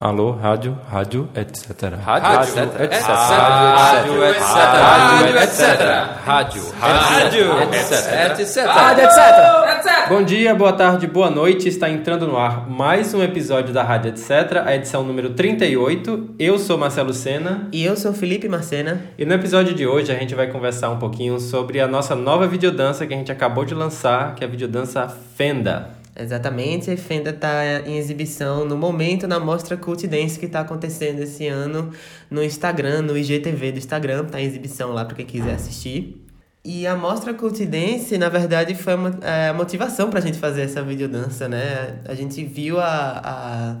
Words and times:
Alô, 0.00 0.30
rádio, 0.30 0.78
rádio, 0.88 1.28
etc. 1.34 1.94
Rádio, 2.00 2.42
etc. 2.44 2.80
etc. 2.82 3.02
Rádio, 3.08 4.24
etc. 4.26 4.44
Rádio, 4.44 5.38
etc. 5.38 5.80
Rádio, 6.24 6.62
rádio, 6.78 7.62
etc. 7.74 8.38
etc. 8.38 8.64
Rádio, 8.64 9.04
etc. 9.04 10.08
Bom 10.08 10.22
dia, 10.22 10.54
boa 10.54 10.72
tarde, 10.72 11.08
boa 11.08 11.28
noite. 11.28 11.68
Está 11.68 11.90
entrando 11.90 12.28
no 12.28 12.36
ar 12.36 12.70
mais 12.70 13.12
um 13.12 13.20
episódio 13.24 13.74
da 13.74 13.82
Rádio 13.82 14.10
Etc., 14.10 14.30
a 14.64 14.72
edição 14.72 15.02
número 15.02 15.30
38. 15.30 16.36
Eu 16.38 16.60
sou 16.60 16.78
Marcelo 16.78 17.12
Sena. 17.12 17.66
E 17.72 17.84
eu 17.84 17.96
sou 17.96 18.12
Felipe 18.12 18.48
Marcena. 18.48 19.02
E 19.18 19.24
no 19.24 19.34
episódio 19.34 19.74
de 19.74 19.84
hoje 19.84 20.12
a 20.12 20.14
gente 20.14 20.32
vai 20.32 20.46
conversar 20.46 20.90
um 20.90 21.00
pouquinho 21.00 21.40
sobre 21.40 21.80
a 21.80 21.88
nossa 21.88 22.14
nova 22.14 22.46
videodança 22.46 23.04
que 23.04 23.12
a 23.12 23.16
gente 23.16 23.32
acabou 23.32 23.64
de 23.64 23.74
lançar, 23.74 24.36
que 24.36 24.44
é 24.44 24.46
a 24.46 24.50
videodança 24.50 25.08
Fenda. 25.34 25.97
Exatamente, 26.18 26.90
a 26.90 26.96
Fenda 26.96 27.30
está 27.30 27.80
em 27.86 27.96
exibição 27.96 28.64
no 28.64 28.76
momento 28.76 29.28
na 29.28 29.38
mostra 29.38 29.76
Cult 29.76 30.04
Dance 30.08 30.36
que 30.36 30.46
está 30.46 30.60
acontecendo 30.60 31.20
esse 31.20 31.46
ano 31.46 31.92
no 32.28 32.42
Instagram, 32.42 33.02
no 33.02 33.16
IGTV 33.16 33.70
do 33.70 33.78
Instagram, 33.78 34.24
está 34.24 34.40
em 34.40 34.44
exibição 34.44 34.92
lá 34.92 35.04
para 35.04 35.14
quem 35.14 35.24
quiser 35.24 35.54
assistir. 35.54 36.24
E 36.64 36.88
a 36.88 36.96
mostra 36.96 37.32
Cult 37.32 37.64
Dance, 37.64 38.18
na 38.18 38.28
verdade, 38.28 38.74
foi 38.74 38.94
é, 39.22 39.48
a 39.48 39.54
motivação 39.54 40.10
para 40.10 40.18
a 40.18 40.22
gente 40.22 40.38
fazer 40.38 40.62
essa 40.62 40.82
videodança, 40.82 41.48
né? 41.48 42.00
A 42.04 42.14
gente 42.14 42.44
viu 42.44 42.80
a, 42.80 43.22
a, 43.24 43.76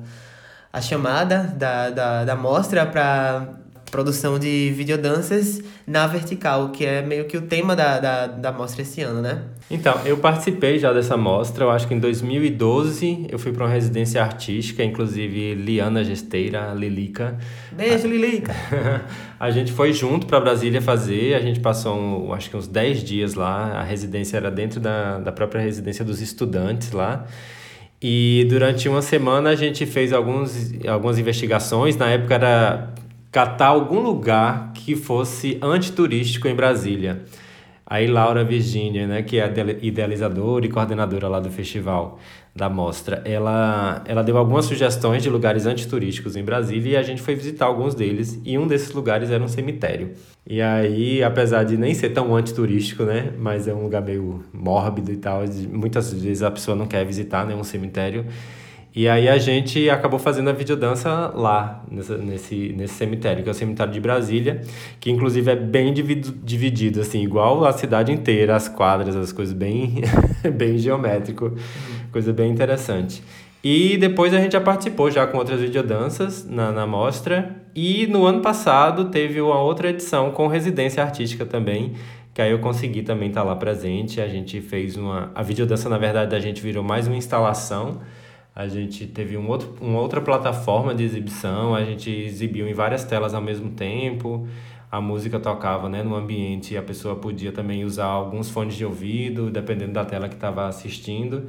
a 0.72 0.80
chamada 0.80 1.42
da, 1.56 1.90
da, 1.90 2.24
da 2.24 2.36
mostra 2.36 2.86
para 2.86 3.48
produção 3.90 4.38
de 4.38 4.70
videodanças 4.74 5.62
na 5.86 6.06
vertical, 6.06 6.70
que 6.70 6.84
é 6.84 7.02
meio 7.02 7.24
que 7.24 7.36
o 7.36 7.42
tema 7.42 7.74
da, 7.74 7.98
da, 7.98 8.26
da 8.26 8.52
mostra 8.52 8.82
esse 8.82 9.00
ano, 9.00 9.20
né? 9.20 9.42
Então, 9.70 10.00
eu 10.04 10.16
participei 10.18 10.78
já 10.78 10.92
dessa 10.92 11.16
mostra, 11.16 11.64
eu 11.64 11.70
acho 11.70 11.86
que 11.86 11.94
em 11.94 11.98
2012 11.98 13.26
eu 13.30 13.38
fui 13.38 13.52
para 13.52 13.64
uma 13.64 13.70
residência 13.70 14.22
artística, 14.22 14.82
inclusive 14.82 15.54
Liana 15.54 16.02
Gesteira, 16.02 16.72
Lilica. 16.74 17.36
Beijo, 17.72 18.06
Lilica! 18.06 18.54
a 19.38 19.50
gente 19.50 19.72
foi 19.72 19.92
junto 19.92 20.26
para 20.26 20.40
Brasília 20.40 20.80
fazer, 20.80 21.34
a 21.34 21.40
gente 21.40 21.60
passou 21.60 22.32
acho 22.32 22.50
que 22.50 22.56
uns 22.56 22.66
10 22.66 23.04
dias 23.04 23.34
lá, 23.34 23.78
a 23.78 23.82
residência 23.82 24.36
era 24.36 24.50
dentro 24.50 24.80
da, 24.80 25.18
da 25.18 25.32
própria 25.32 25.60
residência 25.60 26.04
dos 26.04 26.20
estudantes 26.20 26.92
lá. 26.92 27.26
E 28.00 28.46
durante 28.48 28.88
uma 28.88 29.02
semana 29.02 29.50
a 29.50 29.56
gente 29.56 29.84
fez 29.84 30.12
alguns, 30.12 30.72
algumas 30.86 31.18
investigações. 31.18 31.96
Na 31.96 32.08
época 32.08 32.34
era 32.34 32.94
catar 33.38 33.68
algum 33.68 34.00
lugar 34.00 34.72
que 34.74 34.96
fosse 34.96 35.60
antiturístico 35.62 36.48
em 36.48 36.56
Brasília. 36.56 37.22
Aí 37.86 38.08
Laura 38.08 38.42
Virginia, 38.42 39.06
né, 39.06 39.22
que 39.22 39.38
é 39.38 39.44
a 39.44 39.48
idealizadora 39.80 40.66
e 40.66 40.68
coordenadora 40.68 41.28
lá 41.28 41.38
do 41.38 41.48
festival 41.48 42.18
da 42.52 42.68
mostra, 42.68 43.22
ela, 43.24 44.02
ela 44.06 44.24
deu 44.24 44.36
algumas 44.36 44.64
sugestões 44.64 45.22
de 45.22 45.30
lugares 45.30 45.66
antiturísticos 45.66 46.34
em 46.34 46.42
Brasília 46.42 46.94
e 46.94 46.96
a 46.96 47.02
gente 47.04 47.22
foi 47.22 47.36
visitar 47.36 47.66
alguns 47.66 47.94
deles 47.94 48.40
e 48.44 48.58
um 48.58 48.66
desses 48.66 48.92
lugares 48.92 49.30
era 49.30 49.42
um 49.42 49.46
cemitério. 49.46 50.14
E 50.44 50.60
aí, 50.60 51.22
apesar 51.22 51.62
de 51.62 51.76
nem 51.76 51.94
ser 51.94 52.08
tão 52.08 52.34
antiturístico, 52.34 53.04
né, 53.04 53.32
mas 53.38 53.68
é 53.68 53.72
um 53.72 53.84
lugar 53.84 54.02
meio 54.02 54.42
mórbido 54.52 55.12
e 55.12 55.16
tal, 55.16 55.44
muitas 55.70 56.12
vezes 56.12 56.42
a 56.42 56.50
pessoa 56.50 56.76
não 56.76 56.86
quer 56.86 57.06
visitar 57.06 57.46
nenhum 57.46 57.62
cemitério, 57.62 58.26
e 58.98 59.08
aí 59.08 59.28
a 59.28 59.38
gente 59.38 59.88
acabou 59.88 60.18
fazendo 60.18 60.50
a 60.50 60.52
videodança 60.52 61.30
lá, 61.32 61.84
nessa, 61.88 62.18
nesse, 62.18 62.74
nesse 62.76 62.94
cemitério, 62.94 63.44
que 63.44 63.48
é 63.48 63.52
o 63.52 63.54
cemitério 63.54 63.92
de 63.92 64.00
Brasília, 64.00 64.60
que 64.98 65.08
inclusive 65.08 65.48
é 65.48 65.54
bem 65.54 65.94
dividido, 65.94 67.00
assim, 67.00 67.22
igual 67.22 67.64
a 67.64 67.72
cidade 67.72 68.10
inteira, 68.10 68.56
as 68.56 68.68
quadras, 68.68 69.14
as 69.14 69.30
coisas 69.30 69.54
bem, 69.54 70.02
bem 70.52 70.76
geométrico, 70.78 71.56
coisa 72.10 72.32
bem 72.32 72.50
interessante. 72.50 73.22
E 73.62 73.96
depois 73.96 74.34
a 74.34 74.38
gente 74.40 74.54
já 74.54 74.60
participou 74.60 75.08
já 75.12 75.24
com 75.28 75.38
outras 75.38 75.60
videodanças 75.60 76.44
na, 76.44 76.72
na 76.72 76.84
mostra. 76.84 77.54
E 77.76 78.08
no 78.08 78.26
ano 78.26 78.40
passado 78.40 79.10
teve 79.10 79.40
uma 79.40 79.60
outra 79.60 79.90
edição 79.90 80.32
com 80.32 80.48
residência 80.48 81.04
artística 81.04 81.46
também, 81.46 81.92
que 82.34 82.42
aí 82.42 82.50
eu 82.50 82.58
consegui 82.58 83.02
também 83.02 83.28
estar 83.28 83.44
lá 83.44 83.54
presente. 83.54 84.20
A 84.20 84.26
gente 84.26 84.60
fez 84.60 84.96
uma... 84.96 85.30
A 85.36 85.42
videodança, 85.44 85.88
na 85.88 85.98
verdade, 85.98 86.34
a 86.34 86.40
gente 86.40 86.60
virou 86.60 86.82
mais 86.82 87.06
uma 87.06 87.16
instalação, 87.16 88.00
a 88.58 88.66
gente 88.66 89.06
teve 89.06 89.36
um 89.36 89.48
outro, 89.48 89.72
uma 89.80 90.00
outra 90.00 90.20
plataforma 90.20 90.92
de 90.92 91.04
exibição, 91.04 91.76
a 91.76 91.84
gente 91.84 92.10
exibiu 92.10 92.68
em 92.68 92.74
várias 92.74 93.04
telas 93.04 93.32
ao 93.32 93.40
mesmo 93.40 93.70
tempo, 93.70 94.48
a 94.90 95.00
música 95.00 95.38
tocava 95.38 95.88
né, 95.88 96.02
no 96.02 96.16
ambiente 96.16 96.74
e 96.74 96.76
a 96.76 96.82
pessoa 96.82 97.14
podia 97.14 97.52
também 97.52 97.84
usar 97.84 98.06
alguns 98.06 98.50
fones 98.50 98.74
de 98.74 98.84
ouvido, 98.84 99.48
dependendo 99.48 99.92
da 99.92 100.04
tela 100.04 100.28
que 100.28 100.34
estava 100.34 100.66
assistindo. 100.66 101.44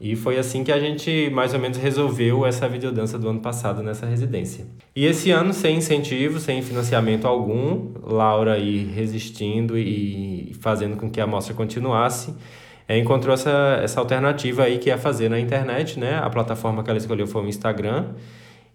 E 0.00 0.16
foi 0.16 0.38
assim 0.38 0.64
que 0.64 0.72
a 0.72 0.80
gente 0.80 1.28
mais 1.28 1.52
ou 1.52 1.60
menos 1.60 1.76
resolveu 1.76 2.46
essa 2.46 2.66
videodança 2.66 3.18
do 3.18 3.28
ano 3.28 3.40
passado 3.40 3.82
nessa 3.82 4.06
residência. 4.06 4.64
E 4.94 5.04
esse 5.04 5.30
ano, 5.30 5.52
sem 5.52 5.76
incentivo, 5.76 6.40
sem 6.40 6.62
financiamento 6.62 7.26
algum, 7.26 7.92
Laura 8.02 8.54
aí 8.54 8.82
resistindo 8.94 9.76
e 9.76 10.56
fazendo 10.60 10.96
com 10.96 11.10
que 11.10 11.20
a 11.20 11.26
mostra 11.26 11.52
continuasse 11.52 12.34
é, 12.88 12.98
encontrou 12.98 13.34
essa, 13.34 13.80
essa 13.82 14.00
alternativa 14.00 14.62
aí 14.62 14.78
que 14.78 14.90
é 14.90 14.96
fazer 14.96 15.28
na 15.28 15.40
internet, 15.40 15.98
né? 15.98 16.18
A 16.18 16.30
plataforma 16.30 16.82
que 16.82 16.90
ela 16.90 16.98
escolheu 16.98 17.26
foi 17.26 17.42
o 17.42 17.48
Instagram 17.48 18.06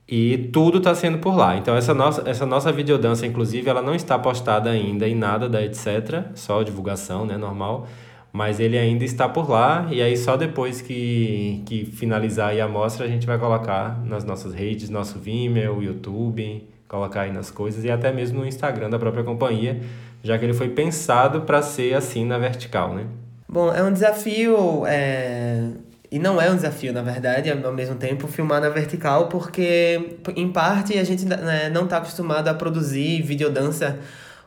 e 0.08 0.50
tudo 0.52 0.80
está 0.80 0.94
sendo 0.94 1.20
por 1.20 1.36
lá. 1.36 1.56
Então 1.56 1.76
essa 1.76 1.94
nossa, 1.94 2.30
essa 2.30 2.46
nossa 2.46 2.72
videodança, 2.72 3.26
inclusive, 3.26 3.70
ela 3.70 3.82
não 3.82 3.96
está 3.96 4.20
postada 4.20 4.70
ainda 4.70 5.08
em 5.08 5.16
nada 5.16 5.48
da 5.48 5.64
etc, 5.64 6.26
só 6.36 6.62
divulgação, 6.64 7.26
né, 7.26 7.38
normal, 7.38 7.88
mas 8.34 8.60
ele 8.60 8.78
ainda 8.78 9.06
está 9.06 9.30
por 9.30 9.50
lá 9.50 9.88
e 9.90 10.02
aí 10.02 10.18
só 10.18 10.36
depois 10.36 10.82
que, 10.82 11.64
que 11.66 11.86
finalizar 11.86 12.58
a 12.60 12.68
mostra 12.68 13.06
a 13.06 13.10
gente 13.10 13.26
vai 13.26 13.38
colocar 13.38 14.04
nas 14.06 14.26
nossas 14.26 14.54
redes, 14.54 14.90
nosso 14.90 15.20
Vimeo, 15.20 15.82
YouTube, 15.82 16.68
colocar 16.88 17.22
aí 17.22 17.32
nas 17.32 17.50
coisas 17.50 17.86
e 17.86 17.90
até 17.90 18.12
mesmo 18.12 18.40
no 18.40 18.46
Instagram 18.48 18.90
da 18.90 19.00
própria 19.00 19.24
companhia, 19.24 19.80
já 20.22 20.38
que 20.38 20.44
ele 20.44 20.54
foi 20.54 20.70
pensado 20.70 21.42
para 21.42 21.62
ser 21.62 21.94
assim 21.94 22.26
na 22.26 22.38
vertical, 22.38 22.94
né? 22.94 23.06
Bom, 23.52 23.74
é 23.74 23.84
um 23.84 23.92
desafio. 23.92 24.86
É... 24.88 25.68
E 26.10 26.18
não 26.20 26.42
é 26.42 26.50
um 26.50 26.56
desafio, 26.56 26.92
na 26.92 27.02
verdade, 27.02 27.50
ao 27.52 27.74
mesmo 27.74 27.96
tempo, 27.96 28.28
filmar 28.28 28.60
na 28.60 28.68
vertical, 28.68 29.28
porque, 29.28 30.18
em 30.36 30.52
parte, 30.52 30.98
a 30.98 31.04
gente 31.06 31.26
né, 31.26 31.70
não 31.70 31.86
está 31.86 31.98
acostumado 31.98 32.50
a 32.50 32.54
produzir 32.54 33.22
videodança 33.22 33.98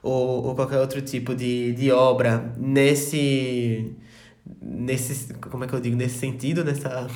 ou, 0.03 0.45
ou 0.47 0.55
qualquer 0.55 0.79
outro 0.79 1.01
tipo 1.01 1.35
de, 1.35 1.73
de 1.73 1.91
obra 1.91 2.53
nesse 2.59 3.97
nesse 4.61 5.33
como 5.35 5.65
é 5.65 5.67
que 5.67 5.73
eu 5.73 5.81
digo 5.81 5.97
nesse 5.97 6.19
sentido 6.19 6.63
nessa 6.63 7.07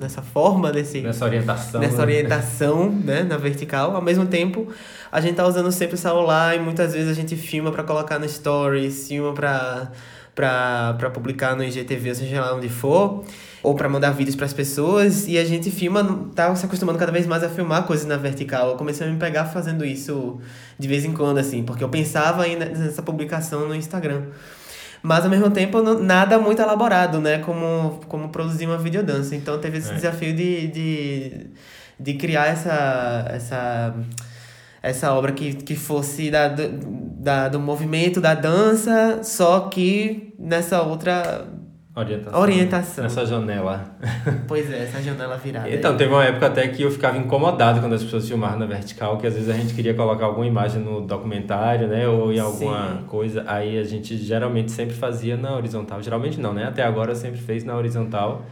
nessa 0.00 0.20
forma 0.20 0.72
nesse 0.72 1.00
nessa 1.00 1.24
orientação 1.24 1.80
nessa 1.80 1.98
né? 1.98 2.02
orientação 2.02 2.90
né 3.04 3.22
na 3.22 3.36
vertical 3.36 3.94
ao 3.94 4.02
mesmo 4.02 4.26
tempo 4.26 4.66
a 5.12 5.20
gente 5.20 5.36
tá 5.36 5.46
usando 5.46 5.70
sempre 5.70 5.94
o 5.94 5.98
celular 5.98 6.56
e 6.56 6.58
muitas 6.58 6.92
vezes 6.92 7.08
a 7.08 7.14
gente 7.14 7.36
filma 7.36 7.70
para 7.70 7.84
colocar 7.84 8.18
no 8.18 8.28
stories 8.28 9.06
filma 9.06 9.32
para 9.32 9.92
para 10.36 11.10
publicar 11.14 11.56
no 11.56 11.64
IGTV, 11.64 12.14
seja 12.14 12.42
lá 12.42 12.54
onde 12.54 12.68
for, 12.68 13.24
ou 13.62 13.74
para 13.74 13.88
mandar 13.88 14.10
vídeos 14.10 14.36
para 14.36 14.44
as 14.44 14.52
pessoas, 14.52 15.26
e 15.26 15.38
a 15.38 15.44
gente 15.44 15.70
filma, 15.70 16.28
tá 16.34 16.54
se 16.54 16.66
acostumando 16.66 16.98
cada 16.98 17.10
vez 17.10 17.26
mais 17.26 17.42
a 17.42 17.48
filmar 17.48 17.84
coisas 17.84 18.06
na 18.06 18.18
vertical. 18.18 18.70
Eu 18.70 18.76
comecei 18.76 19.06
a 19.06 19.10
me 19.10 19.16
pegar 19.18 19.46
fazendo 19.46 19.82
isso 19.82 20.38
de 20.78 20.86
vez 20.86 21.06
em 21.06 21.12
quando, 21.14 21.38
assim, 21.38 21.64
porque 21.64 21.82
eu 21.82 21.88
pensava 21.88 22.42
ainda 22.42 22.66
nessa 22.66 23.02
publicação 23.02 23.66
no 23.66 23.74
Instagram. 23.74 24.24
Mas 25.02 25.24
ao 25.24 25.30
mesmo 25.30 25.50
tempo, 25.50 25.82
nada 25.94 26.38
muito 26.38 26.60
elaborado, 26.60 27.18
né? 27.18 27.38
Como, 27.38 28.00
como 28.06 28.28
produzir 28.28 28.66
uma 28.66 28.76
videodança. 28.76 29.34
Então 29.34 29.58
teve 29.58 29.78
esse 29.78 29.90
é. 29.90 29.94
desafio 29.94 30.34
de, 30.34 30.66
de, 30.66 31.46
de 31.98 32.14
criar 32.14 32.46
essa. 32.46 33.24
essa 33.30 33.94
essa 34.86 35.12
obra 35.12 35.32
que, 35.32 35.52
que 35.54 35.74
fosse 35.74 36.30
da, 36.30 36.48
da, 36.48 37.48
do 37.48 37.58
movimento 37.58 38.20
da 38.20 38.34
dança, 38.34 39.20
só 39.24 39.62
que 39.62 40.32
nessa 40.38 40.80
outra 40.82 41.44
orientação. 41.92 42.40
orientação. 42.40 43.04
Nessa 43.04 43.26
janela. 43.26 43.96
Pois 44.46 44.70
é, 44.70 44.84
essa 44.84 45.02
janela 45.02 45.36
virada. 45.36 45.68
Então, 45.68 45.90
aí. 45.90 45.96
teve 45.96 46.12
uma 46.12 46.24
época 46.24 46.46
até 46.46 46.68
que 46.68 46.82
eu 46.82 46.90
ficava 46.90 47.18
incomodado 47.18 47.80
quando 47.80 47.94
as 47.94 48.04
pessoas 48.04 48.28
filmavam 48.28 48.60
na 48.60 48.66
vertical, 48.66 49.18
que 49.18 49.26
às 49.26 49.34
vezes 49.34 49.48
a 49.48 49.54
gente 49.54 49.74
queria 49.74 49.92
colocar 49.92 50.26
alguma 50.26 50.46
imagem 50.46 50.80
no 50.80 51.00
documentário, 51.00 51.88
né, 51.88 52.06
ou 52.06 52.32
em 52.32 52.38
alguma 52.38 52.98
Sim. 52.98 53.04
coisa, 53.08 53.42
aí 53.48 53.78
a 53.78 53.84
gente 53.84 54.16
geralmente 54.16 54.70
sempre 54.70 54.94
fazia 54.94 55.36
na 55.36 55.56
horizontal. 55.56 56.00
Geralmente 56.00 56.40
não, 56.40 56.54
né? 56.54 56.64
Até 56.64 56.84
agora 56.84 57.12
sempre 57.16 57.40
fez 57.40 57.64
na 57.64 57.76
horizontal. 57.76 58.46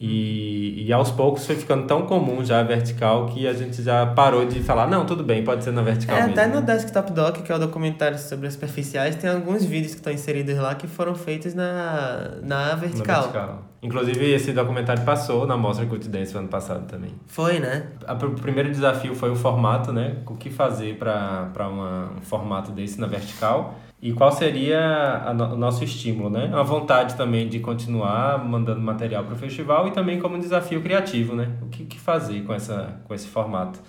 E, 0.00 0.84
e 0.86 0.92
aos 0.92 1.10
poucos 1.10 1.44
foi 1.44 1.56
ficando 1.56 1.84
tão 1.86 2.02
comum 2.02 2.44
já 2.44 2.60
a 2.60 2.62
vertical 2.62 3.26
que 3.26 3.48
a 3.48 3.52
gente 3.52 3.82
já 3.82 4.06
parou 4.06 4.46
de 4.46 4.60
falar, 4.60 4.86
não, 4.86 5.04
tudo 5.04 5.24
bem, 5.24 5.42
pode 5.42 5.64
ser 5.64 5.72
na 5.72 5.82
vertical 5.82 6.16
é, 6.16 6.20
mesmo. 6.20 6.34
Até 6.34 6.46
no 6.46 6.62
Desktop 6.62 7.10
Doc, 7.10 7.38
que 7.38 7.50
é 7.50 7.54
o 7.54 7.58
documentário 7.58 8.16
sobre 8.16 8.46
as 8.46 8.52
superficiais, 8.52 9.16
tem 9.16 9.28
alguns 9.28 9.64
vídeos 9.64 9.94
que 9.94 9.98
estão 9.98 10.12
inseridos 10.12 10.56
lá 10.56 10.76
que 10.76 10.86
foram 10.86 11.16
feitos 11.16 11.52
na, 11.52 12.36
na 12.42 12.76
vertical. 12.76 13.16
Na 13.16 13.22
vertical. 13.22 13.62
Inclusive, 13.82 14.32
esse 14.32 14.52
documentário 14.52 15.04
passou 15.04 15.46
na 15.46 15.56
Mostra 15.56 15.86
Cult 15.86 16.08
Dance 16.08 16.36
ano 16.36 16.48
passado 16.48 16.86
também. 16.86 17.12
Foi, 17.26 17.58
né? 17.58 17.88
O 18.08 18.40
primeiro 18.40 18.70
desafio 18.70 19.14
foi 19.14 19.30
o 19.30 19.36
formato, 19.36 19.92
né? 19.92 20.16
O 20.26 20.34
que 20.34 20.50
fazer 20.50 20.96
para 20.96 21.68
um 21.68 22.20
formato 22.22 22.70
desse 22.70 23.00
na 23.00 23.06
vertical. 23.06 23.74
E 24.00 24.12
qual 24.12 24.30
seria 24.30 25.32
no, 25.34 25.54
o 25.54 25.56
nosso 25.56 25.82
estímulo, 25.82 26.30
né? 26.30 26.50
A 26.54 26.62
vontade 26.62 27.16
também 27.16 27.48
de 27.48 27.58
continuar 27.58 28.44
mandando 28.44 28.80
material 28.80 29.24
para 29.24 29.34
o 29.34 29.36
festival 29.36 29.88
e 29.88 29.90
também 29.90 30.20
como 30.20 30.38
desafio 30.38 30.80
criativo, 30.80 31.34
né? 31.34 31.50
O 31.62 31.66
que, 31.66 31.84
que 31.84 31.98
fazer 31.98 32.44
com, 32.44 32.54
essa, 32.54 33.00
com 33.04 33.14
esse 33.14 33.26
formato. 33.26 33.80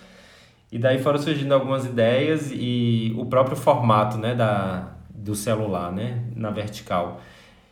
E 0.72 0.80
daí 0.80 1.00
foram 1.00 1.20
surgindo 1.20 1.54
algumas 1.54 1.86
ideias 1.86 2.52
e 2.52 3.14
o 3.18 3.26
próprio 3.26 3.56
formato 3.56 4.18
né, 4.18 4.34
da, 4.34 4.94
do 5.10 5.36
celular, 5.36 5.92
né? 5.92 6.24
Na 6.36 6.50
vertical 6.50 7.22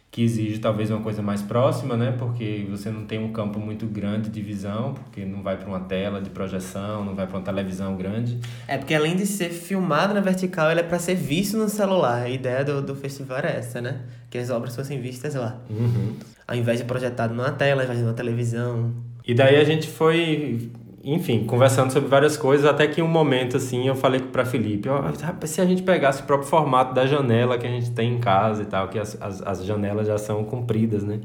que 0.10 0.24
exige 0.24 0.60
talvez 0.60 0.90
uma 0.90 1.02
coisa 1.02 1.22
mais 1.22 1.42
próxima, 1.42 1.96
né? 1.96 2.16
Porque 2.18 2.66
você 2.70 2.90
não 2.90 3.06
tem 3.06 3.20
um 3.20 3.32
campo 3.32 3.60
muito 3.60 3.86
grande 3.86 4.30
de 4.30 4.42
visão, 4.42 4.94
porque 4.94 5.26
não 5.26 5.44
vai 5.44 5.58
para 5.58 5.68
uma 5.68 5.82
tela 5.82 6.22
de 6.22 6.30
projeção, 6.30 7.04
não 7.04 7.14
vai 7.14 7.28
para 7.28 7.38
uma 7.38 7.44
televisão 7.44 7.96
grande. 7.96 8.40
É 8.68 8.78
porque 8.78 8.96
além 8.96 9.16
de 9.16 9.26
ser 9.26 9.50
filmado 9.50 10.14
na 10.14 10.22
vertical, 10.22 10.72
ele 10.72 10.80
é 10.80 10.84
para 10.84 10.98
ser 10.98 11.16
visto 11.16 11.58
no 11.58 11.70
celular. 11.70 12.24
A 12.24 12.30
ideia 12.30 12.64
do, 12.64 12.82
do 12.82 12.96
festival 12.96 13.40
é 13.40 13.58
essa, 13.58 13.82
né? 13.82 14.02
Que 14.30 14.38
as 14.38 14.50
obras 14.50 14.76
fossem 14.76 15.00
vistas 15.00 15.36
lá. 15.36 15.60
Uhum. 15.70 16.16
Ao 16.48 16.56
invés 16.56 16.80
de 16.80 16.86
projetado 16.86 17.34
numa 17.34 17.52
tela, 17.52 17.82
ao 17.82 17.86
invés 17.86 18.00
de 18.00 18.06
numa 18.06 18.16
televisão. 18.16 18.94
E 19.26 19.34
daí 19.34 19.58
a 19.58 19.64
gente 19.66 19.88
foi 19.88 20.72
enfim, 21.14 21.46
conversando 21.46 21.92
sobre 21.92 22.10
várias 22.10 22.36
coisas, 22.36 22.66
até 22.66 22.86
que 22.86 23.00
em 23.00 23.04
um 23.04 23.08
momento, 23.08 23.56
assim, 23.56 23.88
eu 23.88 23.96
falei 23.96 24.20
para 24.20 24.44
Felipe, 24.44 24.90
ó, 24.90 25.04
se 25.46 25.62
a 25.62 25.66
gente 25.66 25.82
pegasse 25.82 26.22
o 26.22 26.26
próprio 26.26 26.50
formato 26.50 26.94
da 26.94 27.06
janela 27.06 27.58
que 27.58 27.66
a 27.66 27.70
gente 27.70 27.92
tem 27.92 28.16
em 28.16 28.20
casa 28.20 28.64
e 28.64 28.66
tal, 28.66 28.90
que 28.90 29.00
as, 29.00 29.18
as, 29.22 29.42
as 29.42 29.66
janelas 29.66 30.08
já 30.08 30.18
são 30.18 30.44
compridas, 30.44 31.04
né? 31.04 31.22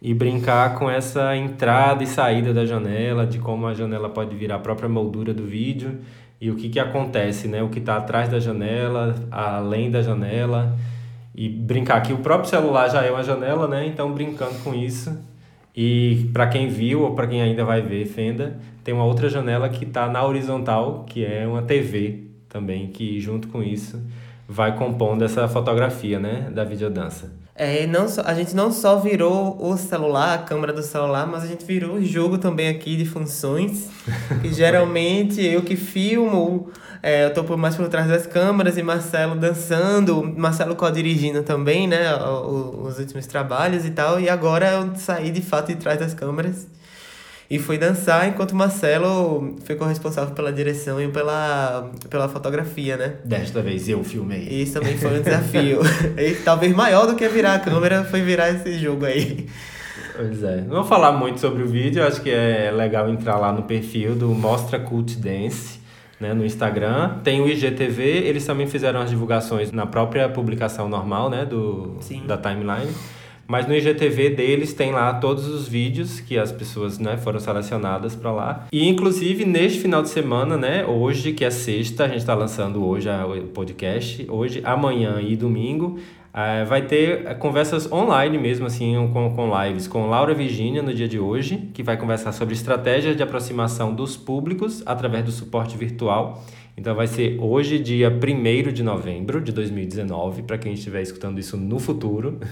E 0.00 0.14
brincar 0.14 0.76
com 0.78 0.88
essa 0.88 1.36
entrada 1.36 2.02
e 2.02 2.06
saída 2.06 2.54
da 2.54 2.64
janela, 2.64 3.26
de 3.26 3.38
como 3.38 3.66
a 3.66 3.74
janela 3.74 4.08
pode 4.08 4.34
virar 4.34 4.54
a 4.54 4.58
própria 4.58 4.88
moldura 4.88 5.34
do 5.34 5.44
vídeo 5.44 5.98
e 6.40 6.50
o 6.50 6.56
que, 6.56 6.70
que 6.70 6.80
acontece, 6.80 7.46
né? 7.46 7.62
O 7.62 7.68
que 7.68 7.78
está 7.78 7.98
atrás 7.98 8.30
da 8.30 8.40
janela, 8.40 9.14
além 9.30 9.90
da 9.90 10.00
janela. 10.00 10.74
E 11.34 11.48
brincar 11.48 12.00
que 12.00 12.14
o 12.14 12.18
próprio 12.18 12.48
celular 12.48 12.88
já 12.88 13.02
é 13.02 13.10
uma 13.10 13.22
janela, 13.22 13.68
né? 13.68 13.86
Então, 13.86 14.10
brincando 14.12 14.58
com 14.64 14.74
isso, 14.74 15.14
e 15.74 16.28
para 16.32 16.46
quem 16.46 16.68
viu 16.68 17.02
ou 17.02 17.14
para 17.14 17.26
quem 17.26 17.42
ainda 17.42 17.64
vai 17.64 17.80
ver 17.80 18.06
Fenda, 18.06 18.58
tem 18.82 18.92
uma 18.92 19.04
outra 19.04 19.28
janela 19.28 19.68
que 19.68 19.84
está 19.84 20.08
na 20.08 20.24
horizontal, 20.24 21.04
que 21.06 21.24
é 21.24 21.46
uma 21.46 21.62
TV 21.62 22.24
também, 22.48 22.88
que 22.88 23.20
junto 23.20 23.48
com 23.48 23.62
isso 23.62 24.00
vai 24.48 24.76
compondo 24.76 25.24
essa 25.24 25.46
fotografia, 25.46 26.18
né, 26.18 26.50
da 26.52 26.64
videodança. 26.64 27.32
É, 27.54 27.86
não 27.86 28.08
só, 28.08 28.22
a 28.22 28.34
gente 28.34 28.56
não 28.56 28.72
só 28.72 28.98
virou 28.98 29.56
o 29.60 29.76
celular, 29.76 30.34
a 30.34 30.38
câmera 30.38 30.72
do 30.72 30.82
celular, 30.82 31.26
mas 31.26 31.44
a 31.44 31.46
gente 31.46 31.64
virou 31.64 31.96
o 31.96 32.04
jogo 32.04 32.38
também 32.38 32.68
aqui 32.68 32.96
de 32.96 33.04
funções. 33.04 33.90
que 34.40 34.48
geralmente 34.52 35.44
eu 35.44 35.62
que 35.62 35.76
filmo, 35.76 36.70
é, 37.02 37.24
eu 37.24 37.32
tô 37.32 37.44
por 37.44 37.56
mais 37.56 37.76
por 37.76 37.88
trás 37.88 38.08
das 38.08 38.26
câmeras 38.26 38.76
e 38.76 38.82
Marcelo 38.82 39.34
dançando, 39.34 40.22
Marcelo 40.36 40.76
co-dirigindo 40.76 41.42
também, 41.42 41.88
né, 41.88 42.14
os, 42.14 42.92
os 42.92 42.98
últimos 42.98 43.26
trabalhos 43.26 43.84
e 43.84 43.90
tal. 43.90 44.20
E 44.20 44.28
agora 44.28 44.70
eu 44.72 44.96
saí 44.96 45.30
de 45.30 45.40
fato 45.40 45.68
de 45.68 45.76
trás 45.76 45.98
das 45.98 46.12
câmeras 46.12 46.66
e 47.50 47.58
fui 47.58 47.76
dançar 47.76 48.28
enquanto 48.28 48.54
Marcelo 48.54 49.56
ficou 49.64 49.84
responsável 49.84 50.32
pela 50.34 50.52
direção 50.52 51.02
e 51.02 51.08
pela, 51.08 51.90
pela 52.08 52.28
fotografia, 52.28 52.96
né? 52.96 53.14
Desta 53.24 53.60
vez 53.60 53.88
eu 53.88 54.04
filmei. 54.04 54.42
Isso 54.48 54.74
também 54.74 54.96
foi 54.96 55.18
um 55.18 55.22
desafio. 55.22 55.80
e 56.16 56.34
talvez 56.44 56.72
maior 56.72 57.06
do 57.06 57.16
que 57.16 57.26
virar 57.28 57.54
a 57.54 57.58
câmera 57.58 58.04
foi 58.04 58.20
virar 58.20 58.50
esse 58.50 58.78
jogo 58.78 59.04
aí. 59.04 59.48
Pois 60.14 60.44
é. 60.44 60.60
Não 60.60 60.76
vou 60.76 60.84
falar 60.84 61.10
muito 61.10 61.40
sobre 61.40 61.64
o 61.64 61.66
vídeo, 61.66 62.06
acho 62.06 62.20
que 62.20 62.30
é 62.30 62.70
legal 62.70 63.08
entrar 63.08 63.36
lá 63.36 63.50
no 63.52 63.64
perfil 63.64 64.14
do 64.14 64.28
Mostra 64.28 64.78
Cult 64.78 65.16
Dance. 65.16 65.79
Né, 66.20 66.34
no 66.34 66.44
Instagram, 66.44 67.18
tem 67.24 67.40
o 67.40 67.48
IGTV, 67.48 68.02
eles 68.02 68.44
também 68.44 68.66
fizeram 68.66 69.00
as 69.00 69.08
divulgações 69.08 69.72
na 69.72 69.86
própria 69.86 70.28
publicação 70.28 70.86
normal, 70.86 71.30
né, 71.30 71.46
do, 71.46 71.96
Sim. 72.00 72.26
da 72.26 72.36
timeline. 72.36 72.92
Mas 73.50 73.66
no 73.66 73.74
IGTV 73.74 74.30
deles 74.30 74.72
tem 74.72 74.92
lá 74.92 75.12
todos 75.14 75.48
os 75.48 75.66
vídeos 75.66 76.20
que 76.20 76.38
as 76.38 76.52
pessoas 76.52 77.00
né, 77.00 77.16
foram 77.16 77.40
selecionadas 77.40 78.14
para 78.14 78.30
lá. 78.30 78.66
E 78.70 78.86
inclusive 78.86 79.44
neste 79.44 79.80
final 79.80 80.02
de 80.02 80.08
semana, 80.08 80.56
né, 80.56 80.86
hoje, 80.86 81.32
que 81.32 81.44
é 81.44 81.50
sexta, 81.50 82.04
a 82.04 82.08
gente 82.08 82.18
está 82.18 82.34
lançando 82.34 82.86
hoje 82.86 83.08
o 83.08 83.48
podcast, 83.48 84.24
hoje, 84.28 84.60
amanhã 84.62 85.20
e 85.20 85.34
domingo, 85.34 85.98
Uh, 86.30 86.64
vai 86.66 86.82
ter 86.82 87.36
conversas 87.38 87.90
online 87.90 88.38
mesmo, 88.38 88.66
assim, 88.66 88.94
com, 89.12 89.34
com 89.34 89.64
lives 89.64 89.88
com 89.88 90.08
Laura 90.08 90.32
Virginia 90.32 90.80
no 90.80 90.94
dia 90.94 91.08
de 91.08 91.18
hoje, 91.18 91.70
que 91.74 91.82
vai 91.82 91.96
conversar 91.96 92.30
sobre 92.32 92.54
estratégias 92.54 93.16
de 93.16 93.22
aproximação 93.22 93.92
dos 93.92 94.16
públicos 94.16 94.80
através 94.86 95.24
do 95.24 95.32
suporte 95.32 95.76
virtual. 95.76 96.44
Então 96.76 96.94
vai 96.94 97.08
ser 97.08 97.36
hoje, 97.40 97.80
dia 97.80 98.08
1 98.08 98.72
de 98.72 98.82
novembro 98.82 99.40
de 99.40 99.50
2019, 99.50 100.42
para 100.44 100.56
quem 100.56 100.72
estiver 100.72 101.02
escutando 101.02 101.38
isso 101.38 101.56
no 101.56 101.78
futuro. 101.78 102.38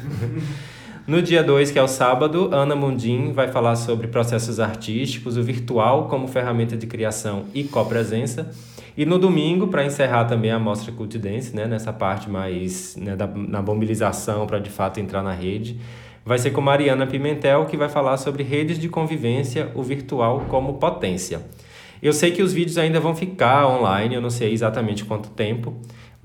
No 1.08 1.22
dia 1.22 1.42
2, 1.42 1.70
que 1.70 1.78
é 1.78 1.82
o 1.82 1.88
sábado, 1.88 2.50
Ana 2.52 2.76
Mundim 2.76 3.32
vai 3.32 3.48
falar 3.48 3.76
sobre 3.76 4.08
processos 4.08 4.60
artísticos, 4.60 5.38
o 5.38 5.42
virtual 5.42 6.06
como 6.06 6.28
ferramenta 6.28 6.76
de 6.76 6.86
criação 6.86 7.46
e 7.54 7.64
copresença. 7.64 8.50
E 8.98 9.06
no 9.06 9.16
domingo, 9.16 9.68
para 9.68 9.84
encerrar 9.84 10.24
também 10.24 10.50
a 10.50 10.58
mostra 10.58 10.90
Cult 10.90 11.16
Dance, 11.20 11.54
né, 11.54 11.68
nessa 11.68 11.92
parte 11.92 12.28
mais 12.28 12.96
né, 12.96 13.14
da, 13.14 13.28
na 13.28 13.62
mobilização 13.62 14.44
para 14.44 14.58
de 14.58 14.70
fato 14.70 14.98
entrar 14.98 15.22
na 15.22 15.30
rede, 15.30 15.78
vai 16.24 16.36
ser 16.36 16.50
com 16.50 16.60
Mariana 16.60 17.06
Pimentel, 17.06 17.66
que 17.66 17.76
vai 17.76 17.88
falar 17.88 18.16
sobre 18.16 18.42
redes 18.42 18.76
de 18.76 18.88
convivência, 18.88 19.70
o 19.76 19.84
virtual 19.84 20.46
como 20.48 20.74
potência. 20.74 21.42
Eu 22.02 22.12
sei 22.12 22.32
que 22.32 22.42
os 22.42 22.52
vídeos 22.52 22.76
ainda 22.76 22.98
vão 22.98 23.14
ficar 23.14 23.68
online, 23.68 24.16
eu 24.16 24.20
não 24.20 24.30
sei 24.30 24.52
exatamente 24.52 25.04
quanto 25.04 25.30
tempo, 25.30 25.76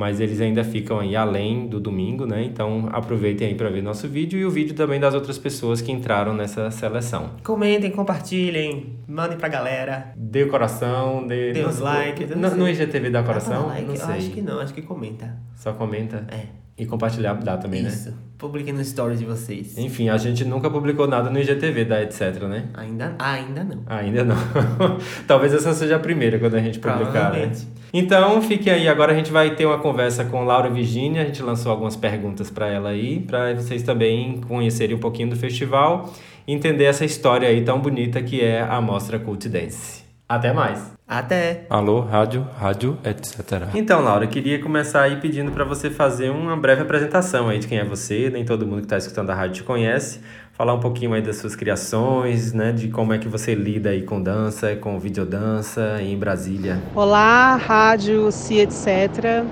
mas 0.03 0.19
eles 0.19 0.41
ainda 0.41 0.65
ficam 0.65 0.99
aí 0.99 1.15
além 1.15 1.65
do 1.65 1.79
domingo, 1.79 2.25
né? 2.25 2.43
Então 2.43 2.89
aproveitem 2.91 3.47
aí 3.47 3.55
para 3.55 3.69
ver 3.69 3.81
nosso 3.81 4.05
vídeo 4.05 4.37
e 4.37 4.43
o 4.43 4.51
vídeo 4.51 4.75
também 4.75 4.99
das 4.99 5.13
outras 5.13 5.37
pessoas 5.37 5.81
que 5.81 5.93
entraram 5.93 6.33
nessa 6.33 6.69
seleção. 6.71 7.37
Comentem, 7.41 7.89
compartilhem, 7.89 8.97
mandem 9.07 9.37
pra 9.37 9.47
galera. 9.47 10.11
Dê 10.17 10.45
coração, 10.45 11.25
dê, 11.25 11.53
dê 11.53 11.65
uns 11.65 11.79
likes. 11.79 12.35
No, 12.35 12.49
no 12.53 12.67
IGTV 12.67 13.11
dá 13.11 13.23
coração? 13.23 13.67
Like? 13.67 13.87
Não 13.87 13.95
sei. 13.95 14.15
Acho 14.15 14.29
que 14.31 14.41
não, 14.41 14.59
acho 14.59 14.73
que 14.73 14.81
comenta. 14.81 15.37
Só 15.55 15.71
comenta? 15.71 16.27
É. 16.29 16.47
E 16.77 16.85
compartilhar 16.85 17.35
dá 17.35 17.55
também, 17.55 17.85
Isso. 17.85 18.09
né? 18.09 18.17
Publiquem 18.37 18.73
no 18.73 18.83
stories 18.83 19.19
de 19.19 19.25
vocês. 19.25 19.77
Enfim, 19.77 20.09
a 20.09 20.17
gente 20.17 20.43
nunca 20.43 20.69
publicou 20.69 21.07
nada 21.07 21.29
no 21.29 21.39
IGTV 21.39 21.85
da 21.85 22.03
etc, 22.03 22.41
né? 22.41 22.65
Ainda, 22.73 23.15
ainda 23.19 23.63
não. 23.63 23.83
Ainda 23.85 24.25
não. 24.25 24.35
Talvez 25.25 25.53
essa 25.53 25.73
seja 25.73 25.95
a 25.95 25.99
primeira 25.99 26.37
quando 26.39 26.55
a 26.55 26.59
gente 26.59 26.79
publicar, 26.79 27.31
né? 27.31 27.51
Então, 27.95 28.41
fiquem 28.41 28.73
aí. 28.73 28.87
Agora 28.87 29.11
a 29.11 29.15
gente 29.15 29.31
vai 29.31 29.55
ter 29.55 29.67
uma 29.67 29.77
conversa 29.77 30.25
com 30.25 30.43
Laura 30.43 30.67
Virginia. 30.67 31.21
A 31.21 31.25
gente 31.25 31.43
lançou 31.43 31.71
algumas 31.71 31.95
perguntas 31.95 32.49
para 32.49 32.67
ela 32.67 32.89
aí, 32.89 33.19
para 33.19 33.53
vocês 33.53 33.83
também 33.83 34.41
conhecerem 34.41 34.95
um 34.95 34.99
pouquinho 34.99 35.29
do 35.29 35.35
festival 35.35 36.11
e 36.47 36.53
entender 36.53 36.85
essa 36.85 37.05
história 37.05 37.47
aí 37.47 37.63
tão 37.63 37.79
bonita 37.79 38.19
que 38.23 38.41
é 38.41 38.61
a 38.61 38.81
Mostra 38.81 39.19
Cult 39.19 39.47
Dance. 39.47 40.03
Até 40.27 40.51
mais! 40.51 40.91
Até! 41.07 41.67
Alô, 41.69 41.99
rádio, 41.99 42.47
rádio, 42.57 42.97
etc. 43.05 43.69
Então, 43.75 44.01
Laura, 44.01 44.25
queria 44.25 44.59
começar 44.59 45.03
aí 45.03 45.17
pedindo 45.17 45.51
para 45.51 45.63
você 45.63 45.91
fazer 45.91 46.31
uma 46.31 46.57
breve 46.57 46.81
apresentação 46.81 47.49
aí 47.49 47.59
de 47.59 47.67
quem 47.67 47.77
é 47.77 47.85
você. 47.85 48.31
Nem 48.31 48.43
todo 48.43 48.65
mundo 48.65 48.79
que 48.79 48.85
está 48.85 48.97
escutando 48.97 49.29
a 49.29 49.35
rádio 49.35 49.57
te 49.57 49.63
conhece. 49.63 50.21
Falar 50.53 50.75
um 50.75 50.79
pouquinho 50.79 51.15
aí 51.15 51.21
das 51.21 51.37
suas 51.37 51.55
criações, 51.55 52.53
né? 52.53 52.71
De 52.71 52.87
como 52.87 53.11
é 53.11 53.17
que 53.17 53.27
você 53.27 53.55
lida 53.55 53.89
aí 53.89 54.03
com 54.03 54.21
dança, 54.21 54.75
com 54.75 54.99
videodança 54.99 55.99
em 55.99 56.15
Brasília. 56.15 56.79
Olá, 56.93 57.55
rádio, 57.55 58.31
si, 58.31 58.59
etc. 58.59 59.43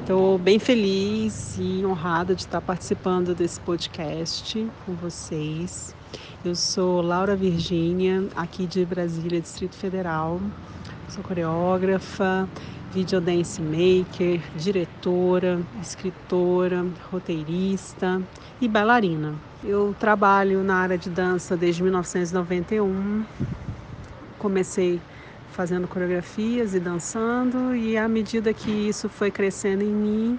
Estou 0.00 0.36
bem 0.36 0.58
feliz 0.58 1.56
e 1.60 1.86
honrada 1.86 2.34
de 2.34 2.40
estar 2.40 2.60
participando 2.60 3.36
desse 3.36 3.60
podcast 3.60 4.68
com 4.84 4.94
vocês. 4.94 5.94
Eu 6.44 6.56
sou 6.56 7.00
Laura 7.02 7.36
Virgínia, 7.36 8.24
aqui 8.34 8.66
de 8.66 8.84
Brasília, 8.84 9.40
Distrito 9.40 9.76
Federal. 9.76 10.40
Sou 11.08 11.22
coreógrafa, 11.22 12.48
videodance 12.92 13.62
maker, 13.62 14.40
diretora, 14.56 15.60
escritora, 15.80 16.84
roteirista 17.12 18.20
e 18.60 18.66
bailarina. 18.66 19.34
Eu 19.68 19.96
trabalho 19.98 20.62
na 20.62 20.76
área 20.76 20.96
de 20.96 21.10
dança 21.10 21.56
desde 21.56 21.82
1991. 21.82 23.24
Comecei 24.38 25.00
fazendo 25.50 25.88
coreografias 25.88 26.72
e 26.72 26.78
dançando, 26.78 27.74
e 27.74 27.98
à 27.98 28.06
medida 28.06 28.54
que 28.54 28.70
isso 28.70 29.08
foi 29.08 29.28
crescendo 29.28 29.82
em 29.82 29.92
mim, 29.92 30.38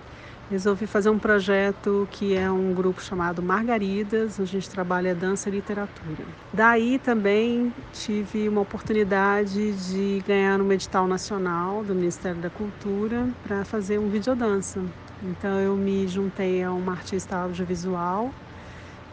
resolvi 0.50 0.88
fazer 0.88 1.10
um 1.10 1.20
projeto 1.20 2.08
que 2.10 2.38
é 2.38 2.50
um 2.50 2.74
grupo 2.74 3.02
chamado 3.02 3.44
Margaridas, 3.44 4.40
onde 4.40 4.50
a 4.50 4.60
gente 4.62 4.70
trabalha 4.70 5.14
dança 5.14 5.50
e 5.50 5.52
literatura. 5.52 6.24
Daí 6.54 6.98
também 6.98 7.74
tive 7.92 8.48
uma 8.48 8.62
oportunidade 8.62 9.74
de 9.74 10.24
ganhar 10.26 10.62
um 10.62 10.72
edital 10.72 11.06
nacional 11.06 11.84
do 11.84 11.94
Ministério 11.94 12.40
da 12.40 12.50
Cultura 12.50 13.28
para 13.46 13.66
fazer 13.66 14.00
um 14.00 14.08
videodança. 14.08 14.82
Então 15.22 15.60
eu 15.60 15.76
me 15.76 16.08
juntei 16.08 16.64
a 16.64 16.72
uma 16.72 16.94
artista 16.94 17.36
audiovisual 17.36 18.32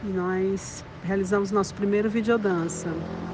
e 0.02 0.12
nós 0.12 0.84
realizamos 1.02 1.50
nosso 1.50 1.74
primeiro 1.74 2.10
videodança 2.10 2.88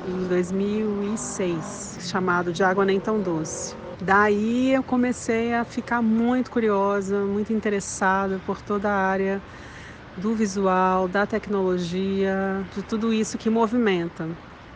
em 0.06 0.26
2006, 0.28 1.98
chamado 2.00 2.52
De 2.52 2.62
Água 2.62 2.84
Nem 2.84 3.00
Tão 3.00 3.20
Doce. 3.20 3.74
Daí 4.02 4.72
eu 4.74 4.82
comecei 4.82 5.54
a 5.54 5.64
ficar 5.64 6.02
muito 6.02 6.50
curiosa, 6.50 7.24
muito 7.24 7.52
interessada 7.52 8.38
por 8.46 8.62
toda 8.62 8.88
a 8.90 8.96
área 8.96 9.42
do 10.16 10.34
visual, 10.34 11.06
da 11.06 11.26
tecnologia, 11.26 12.64
de 12.74 12.82
tudo 12.82 13.12
isso 13.12 13.38
que 13.38 13.50
movimenta. 13.50 14.28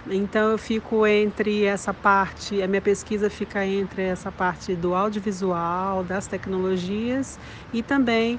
Então 0.06 0.50
eu 0.52 0.58
fico 0.58 1.06
entre 1.06 1.64
essa 1.64 1.94
parte, 1.94 2.61
a 2.61 2.68
minha 2.68 2.82
pesquisa 2.82 3.30
fica 3.30 3.64
entre 3.66 4.02
essa 4.02 4.30
parte 4.30 4.76
do 4.76 4.94
audiovisual, 4.94 6.04
das 6.04 6.26
tecnologias 6.28 7.38
e 7.73 7.82
também 7.82 8.38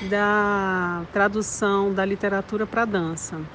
da 0.00 1.06
tradução 1.12 1.94
da 1.94 2.04
literatura 2.04 2.66
para 2.66 2.84
dança, 2.84 3.48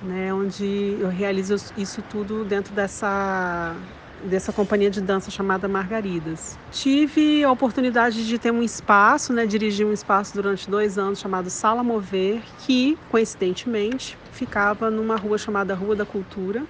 né, 0.00 0.32
onde 0.34 0.96
eu 1.00 1.08
realizo 1.08 1.56
isso 1.76 2.02
tudo 2.02 2.44
dentro 2.44 2.74
dessa 2.74 3.82
dessa 4.24 4.52
companhia 4.52 4.90
de 4.90 5.02
dança 5.02 5.30
chamada 5.30 5.68
Margaridas. 5.68 6.58
Tive 6.70 7.44
a 7.44 7.52
oportunidade 7.52 8.26
de 8.26 8.38
ter 8.38 8.52
um 8.52 8.62
espaço, 8.62 9.32
né, 9.34 9.44
dirigir 9.46 9.86
um 9.86 9.92
espaço 9.92 10.32
durante 10.34 10.70
dois 10.70 10.96
anos 10.96 11.18
chamado 11.20 11.50
Sala 11.50 11.84
Mover, 11.84 12.42
que 12.56 12.98
coincidentemente 13.08 14.18
ficava 14.30 14.90
numa 14.90 15.16
rua 15.16 15.36
chamada 15.36 15.74
Rua 15.74 15.96
da 15.96 16.06
Cultura. 16.06 16.66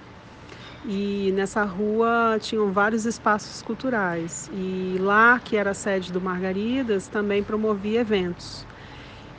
E 0.87 1.31
nessa 1.33 1.63
rua 1.63 2.37
tinham 2.39 2.71
vários 2.71 3.05
espaços 3.05 3.61
culturais. 3.63 4.49
E 4.53 4.97
lá, 4.99 5.39
que 5.43 5.57
era 5.57 5.71
a 5.71 5.73
sede 5.73 6.11
do 6.11 6.21
Margaridas, 6.21 7.07
também 7.07 7.41
promovia 7.41 8.01
eventos. 8.01 8.65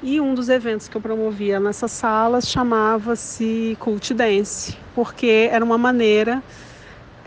E 0.02 0.20
um 0.20 0.34
dos 0.34 0.48
eventos 0.48 0.88
que 0.88 0.96
eu 0.96 1.00
promovia 1.00 1.60
nessas 1.60 1.92
salas 1.92 2.48
chamava-se 2.48 3.76
Cult 3.80 4.12
Dance, 4.12 4.76
porque 4.94 5.48
era 5.50 5.64
uma 5.64 5.78
maneira 5.78 6.42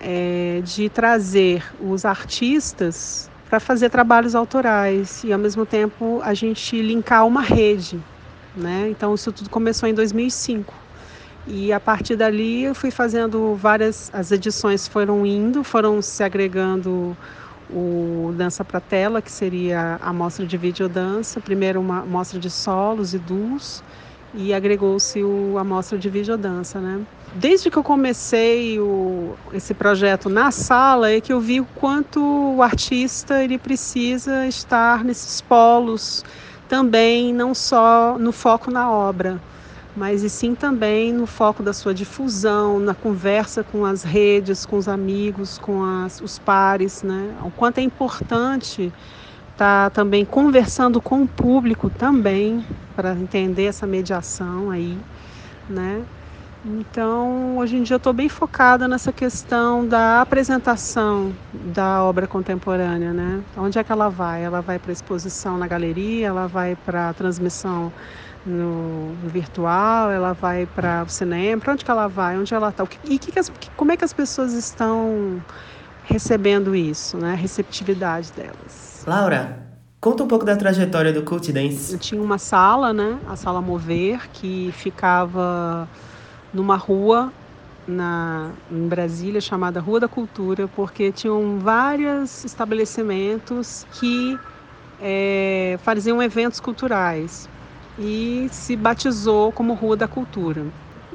é, 0.01 0.61
de 0.63 0.89
trazer 0.89 1.63
os 1.81 2.05
artistas 2.05 3.29
para 3.49 3.59
fazer 3.59 3.89
trabalhos 3.89 4.35
autorais 4.35 5.23
e 5.23 5.33
ao 5.33 5.39
mesmo 5.39 5.65
tempo 5.65 6.21
a 6.23 6.33
gente 6.33 6.79
linkar 6.81 7.25
uma 7.25 7.41
rede, 7.41 7.99
né? 8.55 8.87
Então 8.91 9.15
isso 9.15 9.31
tudo 9.31 9.49
começou 9.49 9.89
em 9.89 9.93
2005 9.93 10.78
e 11.47 11.73
a 11.73 11.79
partir 11.79 12.15
dali 12.15 12.63
eu 12.63 12.75
fui 12.75 12.91
fazendo 12.91 13.55
várias, 13.55 14.11
as 14.13 14.31
edições 14.31 14.87
foram 14.87 15.25
indo, 15.25 15.63
foram 15.63 16.01
se 16.01 16.23
agregando 16.23 17.17
o 17.71 18.33
Dança 18.35 18.63
para 18.63 18.79
Tela, 18.79 19.21
que 19.21 19.31
seria 19.31 19.99
a 20.01 20.11
mostra 20.11 20.45
de 20.45 20.57
videodança, 20.57 21.39
primeiro 21.39 21.79
uma 21.79 22.01
mostra 22.05 22.39
de 22.39 22.49
solos 22.49 23.13
e 23.13 23.19
duos, 23.19 23.83
e 24.33 24.53
agregou-se 24.53 25.21
a 25.59 25.63
mostra 25.63 25.97
de 25.97 26.09
videodança, 26.09 26.79
né? 26.79 27.01
Desde 27.35 27.69
que 27.69 27.77
eu 27.77 27.83
comecei 27.83 28.79
o, 28.79 29.35
esse 29.53 29.73
projeto 29.73 30.29
na 30.29 30.51
sala 30.51 31.11
é 31.11 31.21
que 31.21 31.31
eu 31.31 31.39
vi 31.39 31.61
o 31.61 31.65
quanto 31.75 32.19
o 32.55 32.61
artista 32.61 33.43
ele 33.43 33.57
precisa 33.57 34.47
estar 34.47 35.03
nesses 35.03 35.41
polos 35.41 36.23
também, 36.67 37.33
não 37.33 37.53
só 37.53 38.17
no 38.19 38.31
foco 38.31 38.71
na 38.71 38.91
obra, 38.91 39.39
mas 39.99 40.23
e 40.23 40.29
sim 40.29 40.55
também 40.55 41.11
no 41.11 41.25
foco 41.25 41.61
da 41.61 41.73
sua 41.73 41.93
difusão, 41.93 42.79
na 42.79 42.95
conversa 42.95 43.65
com 43.65 43.83
as 43.83 44.01
redes, 44.01 44.65
com 44.65 44.77
os 44.77 44.87
amigos, 44.87 45.57
com 45.57 45.83
as, 45.83 46.21
os 46.21 46.39
pares, 46.39 47.03
né? 47.03 47.35
O 47.43 47.51
quanto 47.51 47.79
é 47.79 47.81
importante 47.81 48.93
estar 49.51 49.89
tá 49.89 49.89
também 49.89 50.23
conversando 50.23 51.01
com 51.01 51.23
o 51.23 51.27
público 51.27 51.89
também 51.89 52.65
para 52.95 53.11
entender 53.11 53.65
essa 53.65 53.85
mediação 53.85 54.71
aí, 54.71 54.97
né? 55.69 56.01
Então, 56.65 57.57
hoje 57.57 57.75
em 57.75 57.83
dia 57.83 57.95
eu 57.95 57.97
estou 57.97 58.13
bem 58.13 58.29
focada 58.29 58.87
nessa 58.87 59.11
questão 59.11 59.85
da 59.85 60.21
apresentação 60.21 61.33
da 61.53 62.03
obra 62.03 62.25
contemporânea, 62.25 63.11
né? 63.11 63.41
Onde 63.57 63.77
é 63.77 63.83
que 63.83 63.91
ela 63.91 64.07
vai? 64.07 64.43
Ela 64.43 64.61
vai 64.61 64.79
para 64.79 64.93
exposição 64.93 65.57
na 65.57 65.67
galeria, 65.67 66.27
ela 66.27 66.47
vai 66.47 66.77
para 66.85 67.13
transmissão 67.13 67.91
no, 68.45 69.13
no, 69.15 69.29
virtual, 69.29 70.11
ela 70.11 70.33
vai 70.33 70.65
para 70.65 71.03
o 71.03 71.09
cinema, 71.09 71.61
para 71.61 71.73
onde 71.73 71.85
que 71.85 71.91
ela 71.91 72.07
vai? 72.07 72.37
Onde 72.37 72.53
ela 72.53 72.69
está? 72.69 72.87
E 73.03 73.19
que 73.19 73.31
que 73.31 73.39
as, 73.39 73.51
como 73.75 73.91
é 73.91 73.97
que 73.97 74.05
as 74.05 74.13
pessoas 74.13 74.53
estão 74.53 75.41
recebendo 76.03 76.75
isso, 76.75 77.17
né? 77.17 77.33
A 77.33 77.35
receptividade 77.35 78.31
delas. 78.33 79.03
Laura, 79.05 79.69
Conta 80.01 80.23
um 80.23 80.27
pouco 80.29 80.45
da 80.45 80.55
trajetória 80.55 81.11
do 81.11 81.23
Cult 81.23 81.51
Dance. 81.51 81.91
Eu 81.91 81.99
tinha 81.99 82.21
uma 82.21 82.37
sala, 82.37 82.93
né? 82.93 83.19
A 83.27 83.35
sala 83.35 83.61
Mover, 83.61 84.29
que 84.31 84.71
ficava 84.71 85.89
numa 86.53 86.77
rua 86.77 87.33
na, 87.85 88.51
em 88.71 88.87
Brasília 88.87 89.41
chamada 89.41 89.81
Rua 89.81 89.99
da 89.99 90.07
Cultura, 90.07 90.69
porque 90.69 91.11
tinham 91.11 91.59
vários 91.59 92.45
estabelecimentos 92.45 93.85
que 93.99 94.39
é, 95.01 95.77
faziam 95.83 96.23
eventos 96.23 96.61
culturais 96.61 97.49
e 97.99 98.47
se 98.51 98.75
batizou 98.75 99.51
como 99.51 99.73
Rua 99.73 99.97
da 99.97 100.07
Cultura. 100.07 100.65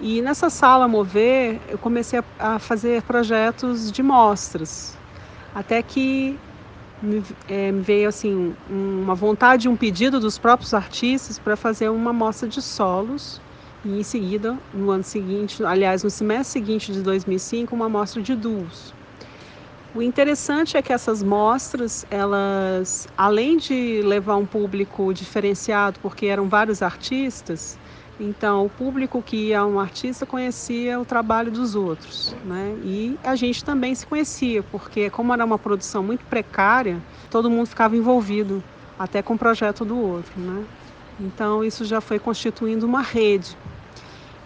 E 0.01 0.21
nessa 0.21 0.51
sala 0.51 0.87
Mover, 0.87 1.61
eu 1.69 1.79
comecei 1.79 2.21
a, 2.39 2.59
fazer 2.59 3.03
projetos 3.03 3.91
de 3.91 4.03
mostras, 4.03 4.97
até 5.55 5.83
que 5.83 6.39
me, 7.03 7.23
é, 7.49 7.73
veio 7.73 8.09
assim 8.09 8.55
uma 8.69 9.15
vontade, 9.15 9.69
um 9.69 9.77
pedido 9.77 10.21
dos 10.21 10.37
próprios 10.37 10.75
artistas 10.75 11.39
para 11.39 11.57
fazer 11.57 11.89
uma 11.89 12.13
mostra 12.13 12.49
de 12.49 12.61
solos 12.61 13.41
e 13.85 14.01
em 14.01 14.03
seguida, 14.03 14.59
no 14.73 14.91
ano 14.91 15.05
seguinte, 15.05 15.63
aliás, 15.65 16.03
no 16.03 16.11
semestre 16.11 16.61
seguinte 16.61 16.93
de 16.93 17.03
2005, 17.03 17.75
uma 17.75 17.89
mostra 17.89 18.23
de 18.23 18.35
duos. 18.35 18.95
O 19.95 20.03
interessante 20.03 20.77
é 20.77 20.83
que 20.83 20.93
essas 20.93 21.23
mostras, 21.23 22.05
elas, 22.11 23.07
além 23.17 23.57
de 23.57 24.03
levar 24.03 24.35
um 24.35 24.45
público 24.45 25.15
diferenciado, 25.15 26.01
porque 26.01 26.27
eram 26.27 26.49
vários 26.49 26.83
artistas, 26.83 27.79
então 28.19 28.67
o 28.67 28.69
público 28.69 29.23
que 29.23 29.37
ia 29.37 29.61
a 29.61 29.67
um 29.67 29.79
artista 29.79 30.27
conhecia 30.27 30.99
o 30.99 31.05
trabalho 31.05 31.53
dos 31.53 31.77
outros, 31.77 32.35
né? 32.45 32.75
E 32.83 33.17
a 33.23 33.37
gente 33.37 33.65
também 33.65 33.95
se 33.95 34.05
conhecia, 34.05 34.65
porque 34.65 35.09
como 35.11 35.33
era 35.33 35.45
uma 35.45 35.61
produção 35.61 36.03
muito 36.03 36.25
precária, 36.25 37.01
todo 37.31 37.49
mundo 37.49 37.69
ficava 37.69 37.97
envolvido, 37.97 38.65
até 38.99 39.23
com 39.23 39.35
o 39.35 39.39
projeto 39.39 39.85
do 39.85 39.97
outro, 39.97 40.41
né? 40.41 40.65
Então 41.21 41.63
isso 41.63 41.85
já 41.85 42.01
foi 42.01 42.19
constituindo 42.19 42.85
uma 42.85 43.01
rede. 43.01 43.57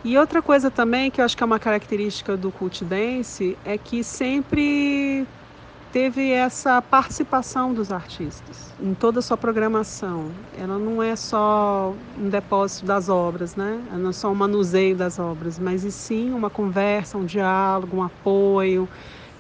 E 0.04 0.18
outra 0.18 0.42
coisa 0.42 0.70
também 0.70 1.10
que 1.10 1.22
eu 1.22 1.24
acho 1.24 1.34
que 1.34 1.42
é 1.42 1.46
uma 1.46 1.58
característica 1.58 2.36
do 2.36 2.52
cult 2.52 2.84
dance 2.84 3.58
é 3.64 3.78
que 3.78 4.04
sempre 4.04 5.26
teve 5.92 6.30
essa 6.30 6.80
participação 6.82 7.72
dos 7.72 7.90
artistas 7.90 8.72
em 8.80 8.94
toda 8.94 9.20
a 9.20 9.22
sua 9.22 9.36
programação. 9.36 10.30
Ela 10.56 10.78
não 10.78 11.02
é 11.02 11.16
só 11.16 11.94
um 12.18 12.28
depósito 12.28 12.86
das 12.86 13.08
obras, 13.08 13.56
né? 13.56 13.80
Ela 13.88 13.98
não 13.98 14.10
é 14.10 14.12
só 14.12 14.30
um 14.30 14.34
manuseio 14.34 14.94
das 14.94 15.18
obras, 15.18 15.58
mas 15.58 15.84
e 15.84 15.90
sim 15.90 16.32
uma 16.32 16.50
conversa, 16.50 17.18
um 17.18 17.24
diálogo, 17.24 17.96
um 17.96 18.02
apoio, 18.02 18.88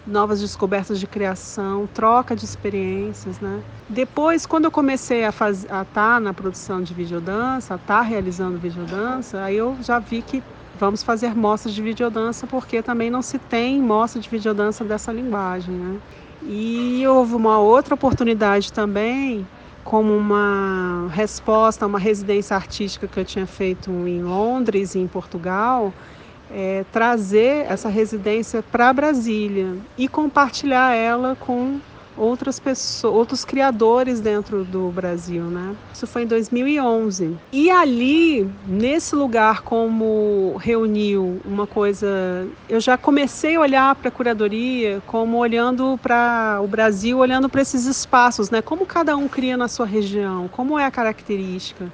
novas 0.06 0.40
descobertas 0.40 0.98
de 0.98 1.06
criação, 1.06 1.86
troca 1.92 2.34
de 2.34 2.44
experiências, 2.44 3.38
né? 3.40 3.62
Depois, 3.88 4.46
quando 4.46 4.64
eu 4.64 4.70
comecei 4.70 5.24
a 5.24 5.28
estar 5.28 5.84
tá 5.84 6.18
na 6.18 6.32
produção 6.32 6.82
de 6.82 6.94
videodança, 6.94 7.74
a 7.74 7.76
estar 7.76 7.98
tá 7.98 8.02
realizando 8.02 8.58
videodança, 8.58 9.42
aí 9.42 9.56
eu 9.56 9.76
já 9.82 9.98
vi 9.98 10.22
que 10.22 10.42
vamos 10.78 11.02
fazer 11.02 11.34
mostras 11.34 11.74
de 11.74 11.82
videodança, 11.82 12.46
porque 12.46 12.82
também 12.82 13.10
não 13.10 13.20
se 13.20 13.38
tem 13.38 13.82
mostra 13.82 14.20
de 14.20 14.28
videodança 14.28 14.84
dessa 14.84 15.12
linguagem, 15.12 15.74
né? 15.74 16.00
E 16.42 17.04
houve 17.06 17.34
uma 17.34 17.58
outra 17.58 17.94
oportunidade 17.94 18.72
também, 18.72 19.46
como 19.84 20.16
uma 20.16 21.08
resposta 21.10 21.84
a 21.84 21.88
uma 21.88 21.98
residência 21.98 22.54
artística 22.54 23.08
que 23.08 23.18
eu 23.18 23.24
tinha 23.24 23.46
feito 23.46 23.90
em 23.90 24.22
Londres 24.22 24.94
e 24.94 24.98
em 24.98 25.08
Portugal, 25.08 25.92
é, 26.50 26.84
trazer 26.92 27.66
essa 27.70 27.88
residência 27.88 28.62
para 28.62 28.92
Brasília 28.92 29.76
e 29.96 30.08
compartilhar 30.08 30.94
ela 30.94 31.36
com 31.36 31.80
outras 32.18 32.58
pessoas, 32.58 33.14
outros 33.14 33.44
criadores 33.44 34.20
dentro 34.20 34.64
do 34.64 34.90
Brasil, 34.90 35.44
né? 35.44 35.74
Isso 35.92 36.06
foi 36.06 36.22
em 36.22 36.26
2011. 36.26 37.36
E 37.52 37.70
ali, 37.70 38.48
nesse 38.66 39.14
lugar, 39.14 39.62
como 39.62 40.56
reuniu 40.58 41.40
uma 41.44 41.66
coisa, 41.66 42.06
eu 42.68 42.80
já 42.80 42.98
comecei 42.98 43.56
a 43.56 43.60
olhar 43.60 43.94
para 43.94 44.08
a 44.08 44.12
curadoria 44.12 45.00
como 45.06 45.38
olhando 45.38 45.98
para 45.98 46.60
o 46.62 46.66
Brasil, 46.66 47.18
olhando 47.18 47.48
para 47.48 47.62
esses 47.62 47.86
espaços, 47.86 48.50
né? 48.50 48.60
Como 48.60 48.84
cada 48.84 49.16
um 49.16 49.28
cria 49.28 49.56
na 49.56 49.68
sua 49.68 49.86
região, 49.86 50.48
como 50.48 50.78
é 50.78 50.84
a 50.84 50.90
característica. 50.90 51.92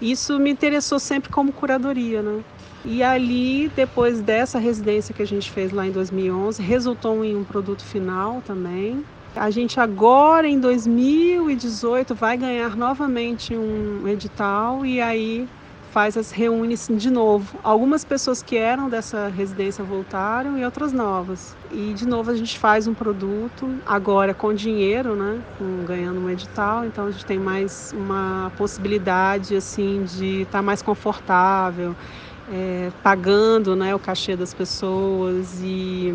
Isso 0.00 0.38
me 0.40 0.50
interessou 0.50 0.98
sempre 0.98 1.30
como 1.30 1.52
curadoria, 1.52 2.22
né? 2.22 2.42
E 2.84 3.02
ali, 3.02 3.68
depois 3.68 4.20
dessa 4.20 4.58
residência 4.58 5.14
que 5.14 5.22
a 5.22 5.26
gente 5.26 5.48
fez 5.48 5.70
lá 5.70 5.86
em 5.86 5.92
2011, 5.92 6.60
resultou 6.60 7.24
em 7.24 7.36
um 7.36 7.44
produto 7.44 7.84
final 7.84 8.42
também. 8.42 9.04
A 9.34 9.50
gente 9.50 9.80
agora 9.80 10.46
em 10.46 10.60
2018 10.60 12.14
vai 12.14 12.36
ganhar 12.36 12.76
novamente 12.76 13.56
um 13.56 14.06
edital 14.06 14.84
e 14.84 15.00
aí 15.00 15.48
faz 15.90 16.18
as 16.18 16.30
reúne 16.30 16.74
de 16.74 17.10
novo. 17.10 17.58
Algumas 17.62 18.04
pessoas 18.04 18.42
que 18.42 18.56
eram 18.56 18.90
dessa 18.90 19.28
residência 19.28 19.82
voltaram 19.82 20.58
e 20.58 20.64
outras 20.64 20.92
novas. 20.92 21.56
E 21.70 21.94
de 21.94 22.06
novo 22.06 22.30
a 22.30 22.34
gente 22.34 22.58
faz 22.58 22.86
um 22.86 22.94
produto, 22.94 23.74
agora 23.86 24.34
com 24.34 24.52
dinheiro, 24.52 25.16
né? 25.16 25.40
Com, 25.58 25.84
ganhando 25.86 26.20
um 26.20 26.28
edital, 26.28 26.84
então 26.84 27.06
a 27.06 27.10
gente 27.10 27.24
tem 27.24 27.38
mais 27.38 27.94
uma 27.96 28.52
possibilidade 28.56 29.56
assim 29.56 30.04
de 30.04 30.42
estar 30.42 30.58
tá 30.58 30.62
mais 30.62 30.82
confortável, 30.82 31.96
é, 32.50 32.90
pagando 33.02 33.74
né, 33.74 33.94
o 33.94 33.98
cachê 33.98 34.36
das 34.36 34.52
pessoas 34.52 35.60
e 35.62 36.14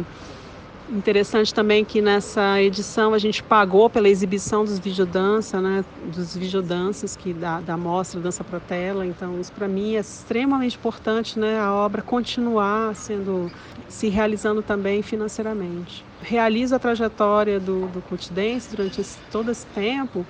Interessante 0.89 1.53
também 1.53 1.83
que 1.83 2.01
nessa 2.01 2.61
edição 2.61 3.13
a 3.13 3.17
gente 3.17 3.43
pagou 3.43 3.89
pela 3.89 4.07
exibição 4.07 4.63
dos 4.63 4.79
videodança, 4.79 5.59
né, 5.59 5.83
dos 6.15 6.37
videodanças 6.37 7.13
que 7.13 7.33
da, 7.33 7.59
da 7.59 7.75
mostra 7.75 8.21
Dança 8.21 8.41
para 8.41 8.57
Tela. 8.61 9.05
Então, 9.05 9.37
isso 9.37 9.51
para 9.51 9.67
mim 9.67 9.95
é 9.95 9.99
extremamente 9.99 10.77
importante, 10.77 11.37
né, 11.37 11.59
a 11.59 11.73
obra 11.73 12.01
continuar 12.01 12.95
sendo 12.95 13.51
se 13.89 14.07
realizando 14.07 14.61
também 14.61 15.01
financeiramente. 15.01 16.05
Realizo 16.21 16.73
a 16.73 16.79
trajetória 16.79 17.59
do, 17.59 17.87
do 17.87 18.01
Cutidense 18.03 18.73
durante 18.73 19.01
esse, 19.01 19.17
todo 19.29 19.51
esse 19.51 19.65
tempo 19.67 20.25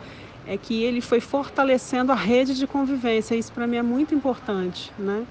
é 0.48 0.58
que 0.58 0.82
ele 0.82 1.02
foi 1.02 1.20
fortalecendo 1.20 2.12
a 2.12 2.16
rede 2.16 2.56
de 2.56 2.66
convivência. 2.66 3.36
Isso 3.36 3.52
para 3.52 3.68
mim 3.68 3.78
é 3.78 3.84
muito 3.84 4.16
importante, 4.16 4.92
né? 4.98 5.24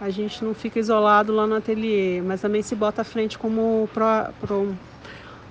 A 0.00 0.10
gente 0.10 0.44
não 0.44 0.54
fica 0.54 0.78
isolado 0.78 1.32
lá 1.32 1.46
no 1.46 1.54
ateliê, 1.54 2.20
mas 2.22 2.40
também 2.40 2.62
se 2.62 2.74
bota 2.74 3.02
à 3.02 3.04
frente 3.04 3.38
como 3.38 3.88
pro, 3.92 4.04
pro, 4.40 4.74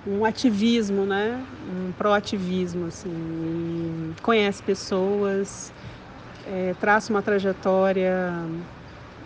um 0.05 0.25
ativismo, 0.25 1.05
né? 1.05 1.43
Um 1.69 1.91
proativismo, 1.93 2.88
assim. 2.88 4.13
conhece 4.21 4.62
pessoas, 4.62 5.71
é, 6.45 6.73
traça 6.79 7.12
uma 7.12 7.21
trajetória 7.21 8.33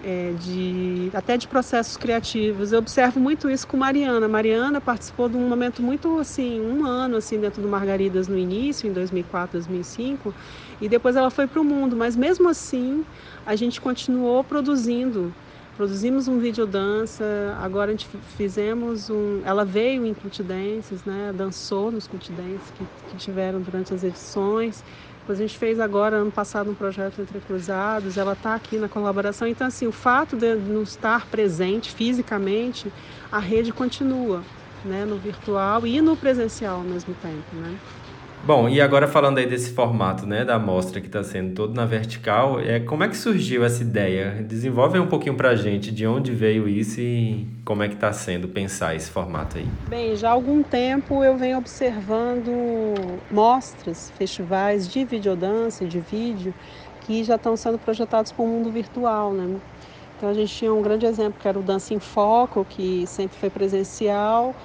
é, 0.08 0.32
de 0.32 1.10
até 1.14 1.36
de 1.36 1.50
processos 1.50 1.98
criativos. 1.98 2.72
Eu 2.72 2.80
observo 2.80 3.20
muito 3.20 3.50
isso 3.50 3.68
com 3.68 3.76
Mariana. 3.76 4.26
Mariana 4.26 4.80
participou 4.80 5.28
de 5.28 5.36
um 5.36 5.50
momento 5.50 5.84
muito 5.84 6.18
assim, 6.18 6.62
um 6.62 6.86
ano 6.86 7.18
assim 7.18 7.38
dentro 7.38 7.62
do 7.62 7.68
Margaridas 7.68 8.30
no 8.30 8.38
início, 8.38 8.88
em 8.88 8.94
2004, 8.94 9.60
2005, 9.60 10.34
e 10.80 10.88
depois 10.88 11.18
ela 11.18 11.30
foi 11.30 11.46
para 11.46 11.60
o 11.60 11.64
mundo. 11.64 11.98
Mas 11.98 12.16
mesmo 12.16 12.48
assim, 12.48 13.04
a 13.46 13.54
gente 13.58 13.82
continuou 13.82 14.46
produzindo. 14.46 15.34
Produzimos 15.76 16.28
um 16.28 16.40
vídeo 16.40 16.66
dança, 16.66 17.24
agora 17.62 17.92
a 17.92 17.94
gente 17.94 18.08
fizemos 18.36 19.12
um. 19.12 19.42
Ela 19.46 19.64
veio 19.64 20.08
em 20.08 20.14
Cultidenses, 20.14 21.04
né? 21.04 21.32
Dançou 21.36 21.92
nos 21.92 22.08
Cultidenses 22.08 22.72
que, 22.72 22.84
que 23.10 23.18
tiveram 23.18 23.62
durante 23.62 23.94
as 23.94 24.04
edições. 24.04 24.84
Depois 25.28 25.42
a 25.42 25.46
gente 25.46 25.58
fez 25.58 25.78
agora, 25.78 26.16
ano 26.20 26.32
passado, 26.32 26.72
um 26.72 26.76
projeto 26.76 27.22
Entre 27.22 27.42
Cruzados, 27.42 28.16
ela 28.16 28.32
está 28.32 28.56
aqui 28.56 28.80
na 28.80 28.88
colaboração. 28.88 29.46
Então, 29.46 29.68
assim, 29.68 29.86
o 29.86 29.92
fato 29.92 30.38
de 30.38 30.56
não 30.56 30.84
estar 30.84 31.28
presente 31.28 31.92
fisicamente, 31.92 32.94
a 33.30 33.38
rede 33.38 33.74
continua, 33.74 34.48
né? 34.82 35.06
No 35.06 35.20
virtual 35.20 35.86
e 35.86 36.02
no 36.02 36.16
presencial 36.16 36.78
ao 36.80 36.86
mesmo 36.86 37.14
tempo, 37.14 37.58
né? 37.58 37.78
Bom, 38.48 38.70
e 38.70 38.80
agora 38.80 39.10
falando 39.10 39.40
aí 39.40 39.46
desse 39.46 39.74
formato, 39.74 40.26
né, 40.26 40.46
da 40.46 40.56
amostra 40.56 41.02
que 41.02 41.08
está 41.08 41.22
sendo 41.22 41.54
todo 41.54 41.74
na 41.74 41.84
vertical, 41.84 42.62
é, 42.62 42.80
como 42.80 43.04
é 43.04 43.10
que 43.10 43.18
surgiu 43.18 43.66
essa 43.66 43.84
ideia? 43.84 44.42
Desenvolve 44.42 44.98
um 44.98 45.08
pouquinho 45.08 45.36
para 45.36 45.50
a 45.50 45.56
gente 45.58 45.92
de 45.92 46.08
onde 46.08 46.32
veio 46.32 46.66
isso 46.66 47.02
e 47.02 47.46
como 47.66 47.84
é 47.84 47.90
que 47.90 47.96
está 47.96 48.14
sendo 48.14 48.48
pensar 48.48 48.96
esse 48.96 49.12
formato 49.12 49.58
aí. 49.58 49.66
Bem, 49.90 50.16
já 50.16 50.30
há 50.30 50.32
algum 50.32 50.64
tempo 50.64 51.26
eu 51.26 51.36
venho 51.36 51.58
observando 51.58 52.50
mostras, 53.30 54.14
festivais 54.18 54.88
de 54.88 55.04
videodança, 55.04 55.86
de 55.86 56.00
vídeo, 56.00 56.54
que 57.02 57.26
já 57.26 57.36
estão 57.36 57.58
sendo 57.58 57.78
projetados 57.78 58.32
para 58.32 58.46
o 58.46 58.48
mundo 58.48 58.72
virtual, 58.72 59.34
né? 59.34 59.58
Então 60.16 60.30
a 60.30 60.34
gente 60.34 60.56
tinha 60.56 60.74
um 60.74 60.82
grande 60.82 61.06
exemplo 61.06 61.38
que 61.38 61.50
era 61.50 61.60
o 61.60 61.62
Dança 61.62 61.94
em 61.94 62.00
Foco, 62.00 62.66
que 62.70 63.06
sempre 63.08 63.38
foi 63.38 63.50
presencial, 63.50 64.56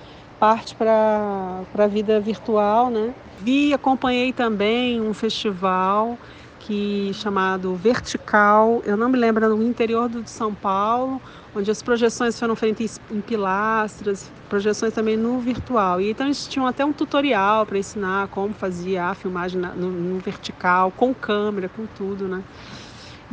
parte 0.43 0.75
para 0.75 1.63
a 1.79 1.87
vida 1.87 2.19
virtual, 2.19 2.91
né? 2.91 3.15
Vi, 3.39 3.73
acompanhei 3.73 4.33
também 4.33 5.01
um 5.01 5.15
festival 5.15 6.19
que 6.59 7.13
chamado 7.15 7.77
Vertical, 7.77 8.83
eu 8.85 8.97
não 8.97 9.09
me 9.09 9.17
lembro, 9.17 9.49
no 9.49 9.63
interior 9.63 10.09
do 10.09 10.21
de 10.21 10.31
São 10.31 10.53
Paulo, 10.53 11.23
onde 11.55 11.71
as 11.71 11.81
projeções 11.81 12.37
foram 12.37 12.57
feitas 12.57 12.99
em 13.13 13.21
pilastras, 13.21 14.33
projeções 14.49 14.93
também 14.93 15.17
no 15.17 15.39
virtual. 15.39 16.01
E 16.01 16.11
então 16.11 16.27
eles 16.27 16.45
tinham 16.49 16.67
até 16.67 16.85
um 16.85 16.93
tutorial 16.93 17.65
para 17.65 17.79
ensinar 17.79 18.27
como 18.27 18.53
fazia 18.53 19.05
a 19.05 19.15
filmagem 19.15 19.61
no, 19.61 19.93
no 19.93 20.19
vertical, 20.19 20.91
com 20.91 21.15
câmera, 21.15 21.69
com 21.69 21.87
tudo, 21.87 22.27
né? 22.27 22.43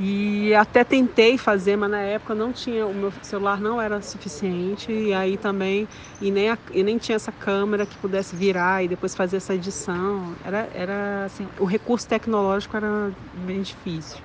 E 0.01 0.53
até 0.55 0.85
tentei 0.85 1.38
fazer, 1.38 1.75
mas 1.75 1.91
na 1.91 1.99
época 1.99 2.33
não 2.33 2.53
tinha, 2.53 2.88
o 2.88 2.93
meu 2.93 3.12
celular 3.21 3.59
não 3.59 3.81
era 3.81 4.01
suficiente 4.01 4.93
e 4.93 5.13
aí 5.13 5.38
também 5.38 5.89
e 6.21 6.31
nem, 6.31 6.49
a, 6.49 6.57
e 6.71 6.83
nem 6.83 6.97
tinha 6.97 7.17
essa 7.17 7.33
câmera 7.33 7.85
que 7.85 7.97
pudesse 7.97 8.33
virar 8.33 8.81
e 8.81 8.88
depois 8.88 9.13
fazer 9.13 9.35
essa 9.38 9.53
edição. 9.53 10.38
Era, 10.41 10.69
era 10.71 11.25
assim, 11.25 11.49
o 11.59 11.65
recurso 11.65 12.07
tecnológico 12.07 12.77
era 12.77 13.12
bem 13.33 13.62
difícil. 13.62 14.23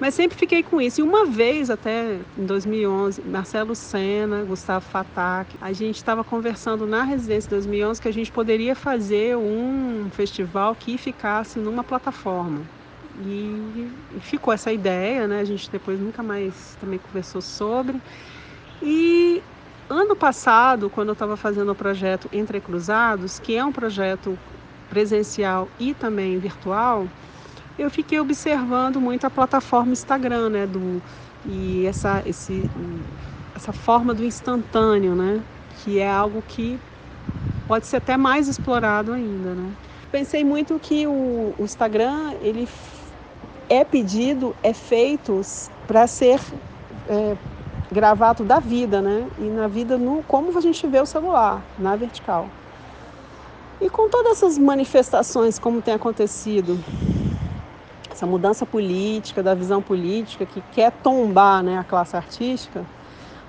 Mas 0.00 0.14
sempre 0.14 0.38
fiquei 0.38 0.62
com 0.62 0.80
isso. 0.80 1.00
E 1.00 1.04
uma 1.04 1.26
vez, 1.26 1.68
até 1.68 2.22
em 2.36 2.46
2011, 2.46 3.22
Marcelo 3.22 3.74
Sena, 3.74 4.44
Gustavo 4.44 4.86
Fatak, 4.86 5.58
a 5.60 5.74
gente 5.74 5.96
estava 5.96 6.24
conversando 6.24 6.86
na 6.86 7.04
residência 7.04 7.48
em 7.48 7.50
2011 7.50 8.00
que 8.00 8.08
a 8.08 8.12
gente 8.12 8.32
poderia 8.32 8.74
fazer 8.74 9.36
um 9.36 10.08
festival 10.10 10.74
que 10.74 10.96
ficasse 10.96 11.58
numa 11.60 11.84
plataforma. 11.84 12.70
E, 13.20 13.90
e 14.16 14.20
ficou 14.20 14.52
essa 14.52 14.72
ideia, 14.72 15.26
né? 15.28 15.40
A 15.40 15.44
gente 15.44 15.70
depois 15.70 16.00
nunca 16.00 16.22
mais 16.22 16.76
também 16.80 16.98
conversou 16.98 17.40
sobre. 17.42 18.00
E 18.80 19.42
ano 19.88 20.16
passado, 20.16 20.88
quando 20.88 21.08
eu 21.08 21.12
estava 21.12 21.36
fazendo 21.36 21.70
o 21.72 21.74
projeto 21.74 22.28
Entre 22.32 22.60
Cruzados, 22.60 23.38
que 23.38 23.56
é 23.56 23.64
um 23.64 23.72
projeto 23.72 24.38
presencial 24.88 25.68
e 25.78 25.94
também 25.94 26.38
virtual, 26.38 27.06
eu 27.78 27.90
fiquei 27.90 28.18
observando 28.20 29.00
muito 29.00 29.26
a 29.26 29.30
plataforma 29.30 29.92
Instagram, 29.92 30.50
né? 30.50 30.66
Do, 30.66 31.02
e 31.44 31.86
essa, 31.86 32.22
esse, 32.24 32.70
essa 33.54 33.72
forma 33.72 34.14
do 34.14 34.24
instantâneo, 34.24 35.14
né? 35.14 35.44
Que 35.68 35.98
é 35.98 36.10
algo 36.10 36.42
que 36.42 36.78
pode 37.66 37.86
ser 37.86 37.96
até 37.96 38.16
mais 38.16 38.48
explorado 38.48 39.12
ainda, 39.12 39.54
né? 39.54 39.72
Pensei 40.10 40.44
muito 40.44 40.78
que 40.78 41.06
o, 41.06 41.54
o 41.58 41.64
Instagram 41.64 42.34
ele 42.42 42.66
é 43.72 43.84
pedido, 43.84 44.54
é 44.62 44.74
feito 44.74 45.40
para 45.86 46.06
ser 46.06 46.38
é, 47.08 47.34
gravado 47.90 48.44
da 48.44 48.58
vida, 48.58 49.00
né? 49.00 49.26
E 49.38 49.44
na 49.44 49.66
vida, 49.66 49.96
no, 49.96 50.22
como 50.24 50.56
a 50.56 50.60
gente 50.60 50.86
vê 50.86 51.00
o 51.00 51.06
celular, 51.06 51.62
na 51.78 51.96
vertical. 51.96 52.48
E 53.80 53.88
com 53.88 54.10
todas 54.10 54.32
essas 54.32 54.58
manifestações, 54.58 55.58
como 55.58 55.80
tem 55.80 55.94
acontecido, 55.94 56.78
essa 58.10 58.26
mudança 58.26 58.66
política, 58.66 59.42
da 59.42 59.54
visão 59.54 59.80
política, 59.80 60.44
que 60.44 60.62
quer 60.72 60.92
tombar 60.92 61.62
né, 61.62 61.78
a 61.78 61.82
classe 61.82 62.14
artística, 62.14 62.84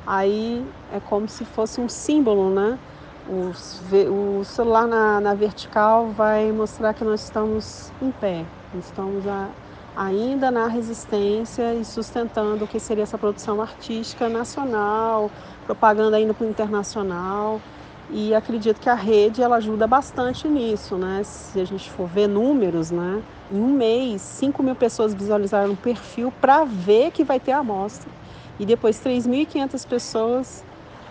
aí 0.07 0.65
é 0.93 1.01
como 1.01 1.27
se 1.27 1.43
fosse 1.43 1.81
um 1.81 1.89
símbolo, 1.89 2.49
né? 2.49 2.79
O, 3.27 4.39
o 4.39 4.45
celular 4.45 4.87
na, 4.87 5.19
na 5.19 5.33
vertical 5.33 6.07
vai 6.07 6.49
mostrar 6.53 6.93
que 6.93 7.03
nós 7.03 7.21
estamos 7.21 7.91
em 8.01 8.11
pé, 8.11 8.45
estamos 8.73 9.27
a, 9.27 9.49
ainda 9.95 10.49
na 10.49 10.67
resistência 10.67 11.73
e 11.73 11.85
sustentando 11.85 12.65
o 12.65 12.67
que 12.67 12.79
seria 12.79 13.03
essa 13.03 13.17
produção 13.17 13.61
artística 13.61 14.27
nacional, 14.27 15.29
propaganda 15.65 16.17
ainda 16.17 16.33
para 16.33 16.45
o 16.45 16.49
internacional. 16.49 17.61
E 18.09 18.35
acredito 18.35 18.79
que 18.79 18.89
a 18.89 18.95
rede 18.95 19.41
ela 19.41 19.55
ajuda 19.55 19.87
bastante 19.87 20.47
nisso, 20.47 20.97
né? 20.97 21.21
Se 21.23 21.59
a 21.59 21.65
gente 21.65 21.89
for 21.89 22.07
ver 22.07 22.27
números, 22.27 22.91
né? 22.91 23.23
Em 23.51 23.59
um 23.59 23.73
mês, 23.73 24.21
5 24.21 24.61
mil 24.61 24.75
pessoas 24.75 25.13
visualizaram 25.13 25.73
o 25.73 25.77
perfil 25.77 26.31
para 26.41 26.63
ver 26.65 27.11
que 27.11 27.23
vai 27.23 27.39
ter 27.39 27.53
a 27.53 27.59
amostra. 27.59 28.11
E 28.59 28.65
depois 28.65 28.99
3.500 28.99 29.87
pessoas 29.87 30.63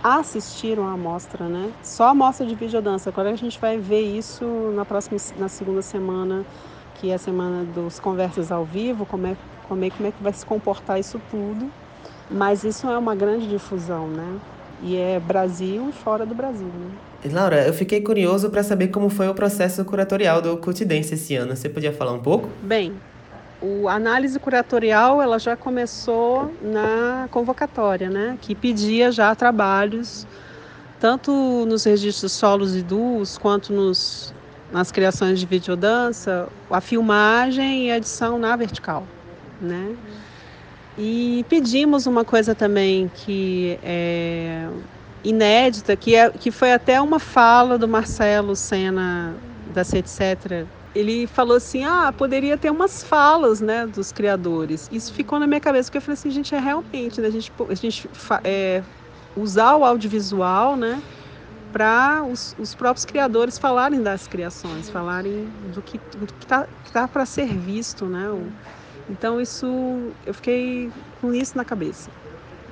assistiram 0.02 0.86
a 0.86 0.92
amostra, 0.92 1.48
né? 1.48 1.72
Só 1.82 2.04
a 2.04 2.10
amostra 2.10 2.46
de 2.46 2.54
videodança. 2.54 3.10
Agora 3.10 3.30
a 3.30 3.36
gente 3.36 3.58
vai 3.58 3.78
ver 3.78 4.02
isso 4.02 4.44
na 4.74 4.84
próxima, 4.84 5.16
na 5.38 5.48
segunda 5.48 5.82
semana 5.82 6.44
é 7.10 7.14
a 7.14 7.18
semana 7.18 7.64
dos 7.64 7.98
conversas 7.98 8.52
ao 8.52 8.64
vivo, 8.64 9.04
como 9.06 9.26
é, 9.26 9.36
como 9.68 9.84
é, 9.84 9.90
como 9.90 10.08
é 10.08 10.12
que 10.12 10.22
vai 10.22 10.32
se 10.32 10.44
comportar 10.44 10.98
isso 11.00 11.20
tudo. 11.30 11.70
Mas 12.30 12.64
isso 12.64 12.88
é 12.88 12.96
uma 12.96 13.14
grande 13.14 13.48
difusão, 13.48 14.08
né? 14.08 14.38
E 14.82 14.96
é 14.96 15.20
Brasil 15.20 15.88
e 15.88 15.92
fora 15.92 16.24
do 16.24 16.34
Brasil, 16.34 16.66
né? 16.66 17.30
Laura, 17.32 17.66
eu 17.66 17.72
fiquei 17.72 18.00
curioso 18.00 18.50
para 18.50 18.62
saber 18.62 18.88
como 18.88 19.08
foi 19.08 19.28
o 19.28 19.34
processo 19.34 19.84
curatorial 19.84 20.42
do 20.42 20.56
Cultidense 20.56 21.14
esse 21.14 21.36
ano. 21.36 21.54
Você 21.54 21.68
podia 21.68 21.92
falar 21.92 22.12
um 22.12 22.18
pouco? 22.18 22.48
Bem, 22.62 22.92
a 23.88 23.94
análise 23.94 24.38
curatorial 24.40 25.22
ela 25.22 25.38
já 25.38 25.56
começou 25.56 26.52
na 26.60 27.28
convocatória, 27.30 28.10
né? 28.10 28.36
Que 28.40 28.54
pedia 28.54 29.12
já 29.12 29.34
trabalhos 29.34 30.26
tanto 30.98 31.32
nos 31.66 31.84
registros 31.84 32.32
solos 32.32 32.76
e 32.76 32.82
duos 32.82 33.36
quanto 33.36 33.72
nos 33.72 34.32
nas 34.72 34.90
criações 34.90 35.38
de 35.38 35.46
videodança, 35.46 36.48
a 36.70 36.80
filmagem 36.80 37.86
e 37.86 37.90
a 37.90 37.98
edição 37.98 38.38
na 38.38 38.56
vertical, 38.56 39.06
né? 39.60 39.94
E 40.98 41.44
pedimos 41.48 42.06
uma 42.06 42.24
coisa 42.24 42.54
também 42.54 43.08
que 43.08 43.78
é 43.82 44.68
inédita, 45.24 45.96
que, 45.96 46.14
é, 46.14 46.30
que 46.30 46.50
foi 46.50 46.72
até 46.72 47.00
uma 47.00 47.18
fala 47.18 47.78
do 47.78 47.88
Marcelo 47.88 48.56
Sena 48.56 49.34
da 49.72 49.82
Etc. 49.82 50.68
Ele 50.94 51.26
falou 51.26 51.56
assim: 51.56 51.84
ah, 51.84 52.12
poderia 52.12 52.58
ter 52.58 52.70
umas 52.70 53.02
falas 53.02 53.60
né, 53.60 53.86
dos 53.86 54.12
criadores. 54.12 54.88
Isso 54.90 55.12
ficou 55.12 55.38
na 55.38 55.46
minha 55.46 55.60
cabeça, 55.60 55.88
porque 55.88 55.98
eu 55.98 56.02
falei 56.02 56.14
assim: 56.14 56.30
gente, 56.30 56.54
é 56.54 56.58
realmente, 56.58 57.20
né, 57.20 57.28
a 57.28 57.30
gente, 57.30 57.52
a 57.68 57.74
gente 57.74 58.08
é, 58.44 58.84
usar 59.34 59.76
o 59.76 59.84
audiovisual, 59.84 60.76
né? 60.76 61.02
Para 61.72 62.22
os, 62.22 62.54
os, 62.58 62.74
próprios 62.74 63.04
criadores 63.04 63.58
falarem 63.58 64.02
das 64.02 64.26
criações, 64.26 64.90
falarem 64.90 65.48
do 65.74 65.80
que 65.80 65.98
está 66.40 66.66
tá 66.92 67.08
para 67.08 67.24
ser 67.24 67.46
visto, 67.46 68.04
né? 68.04 68.28
Então 69.08 69.40
isso 69.40 69.66
eu 70.26 70.34
fiquei 70.34 70.90
com 71.20 71.34
isso 71.34 71.56
na 71.56 71.64
cabeça. 71.64 72.10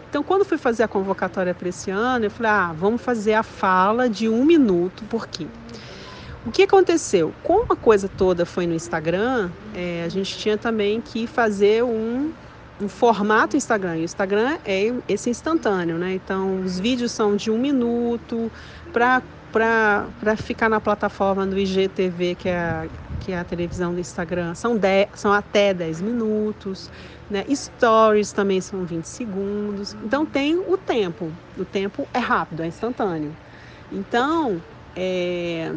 Então 0.08 0.22
quando 0.22 0.44
fui 0.44 0.58
fazer 0.58 0.82
a 0.82 0.88
convocatória 0.88 1.54
para 1.54 1.68
esse 1.68 1.90
ano, 1.90 2.26
eu 2.26 2.30
falei, 2.30 2.52
ah, 2.52 2.74
vamos 2.76 3.00
fazer 3.00 3.34
a 3.34 3.42
fala 3.42 4.08
de 4.08 4.28
um 4.28 4.44
minuto, 4.44 5.04
por 5.04 5.26
quê? 5.26 5.46
O 6.44 6.50
que 6.50 6.62
aconteceu? 6.62 7.34
Como 7.42 7.72
a 7.72 7.76
coisa 7.76 8.08
toda 8.08 8.46
foi 8.46 8.66
no 8.66 8.74
Instagram, 8.74 9.50
é, 9.74 10.04
a 10.04 10.08
gente 10.08 10.38
tinha 10.38 10.56
também 10.56 11.00
que 11.00 11.26
fazer 11.26 11.84
um 11.84 12.32
um 12.80 12.88
formato 12.88 13.56
Instagram. 13.56 13.94
O 13.94 14.04
Instagram 14.04 14.58
é 14.64 14.92
esse 15.08 15.30
instantâneo, 15.30 15.98
né? 15.98 16.14
Então, 16.14 16.60
os 16.60 16.78
vídeos 16.78 17.12
são 17.12 17.36
de 17.36 17.50
um 17.50 17.58
minuto 17.58 18.50
para 18.92 19.22
para 19.52 20.36
ficar 20.36 20.68
na 20.68 20.80
plataforma 20.80 21.44
do 21.44 21.58
IGTV, 21.58 22.36
que 22.36 22.48
é 22.48 22.56
a, 22.56 22.86
que 23.18 23.32
é 23.32 23.38
a 23.40 23.44
televisão 23.44 23.92
do 23.92 23.98
Instagram, 23.98 24.54
são, 24.54 24.76
dez, 24.76 25.08
são 25.14 25.32
até 25.32 25.74
10 25.74 26.00
minutos. 26.00 26.88
Né? 27.28 27.44
Stories 27.52 28.32
também 28.32 28.60
são 28.60 28.84
20 28.84 29.04
segundos. 29.04 29.96
Então 30.04 30.24
tem 30.24 30.56
o 30.56 30.76
tempo. 30.76 31.32
O 31.58 31.64
tempo 31.64 32.06
é 32.14 32.18
rápido, 32.18 32.62
é 32.62 32.66
instantâneo. 32.66 33.34
Então, 33.90 34.60
é, 34.96 35.72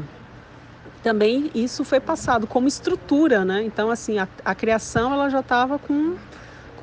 também 1.02 1.52
isso 1.54 1.84
foi 1.84 2.00
passado 2.00 2.48
como 2.48 2.68
estrutura, 2.68 3.44
né? 3.44 3.64
Então, 3.64 3.90
assim, 3.90 4.20
a, 4.20 4.28
a 4.46 4.56
criação 4.56 5.14
ela 5.14 5.30
já 5.30 5.42
estava 5.42 5.78
com 5.78 6.16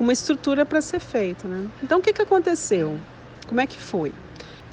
com 0.01 0.05
uma 0.05 0.13
estrutura 0.13 0.65
para 0.65 0.81
ser 0.81 0.99
feita. 0.99 1.47
Né? 1.47 1.69
Então, 1.83 1.99
o 1.99 2.01
que, 2.01 2.11
que 2.11 2.23
aconteceu? 2.23 2.97
Como 3.47 3.61
é 3.61 3.67
que 3.67 3.77
foi? 3.77 4.11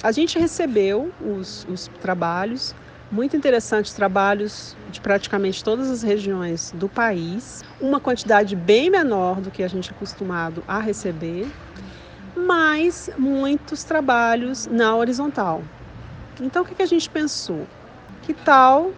A 0.03 0.11
gente 0.11 0.38
recebeu 0.38 1.12
os, 1.21 1.67
os 1.69 1.87
trabalhos, 2.01 2.75
muito 3.12 3.37
interessantes 3.37 3.93
trabalhos 3.93 4.75
de 4.91 5.03
praticamente 5.03 5.62
todas 5.62 5.91
as 5.91 6.03
regiões 6.03 6.73
do 6.77 6.88
país, 6.88 7.62
uma 7.79 8.01
quantidade 8.01 8.57
bem 8.57 8.88
menor 8.88 9.38
do 9.43 9.51
que 9.51 9.62
a 9.62 9.69
gente 9.69 9.91
é 9.91 9.95
acostumado 9.95 10.64
a 10.67 10.79
receber, 10.79 11.47
mas 12.35 13.11
muitos 13.19 13.85
trabalhos 13.85 14.67
na 14.67 14.97
horizontal. 14.97 15.62
Então, 16.41 16.62
o 16.62 16.64
que, 16.64 16.75
que 16.75 16.83
a 16.83 16.87
gente 16.87 17.11
pensou? 17.11 17.67
Que 18.23 18.33
tal 18.33 18.93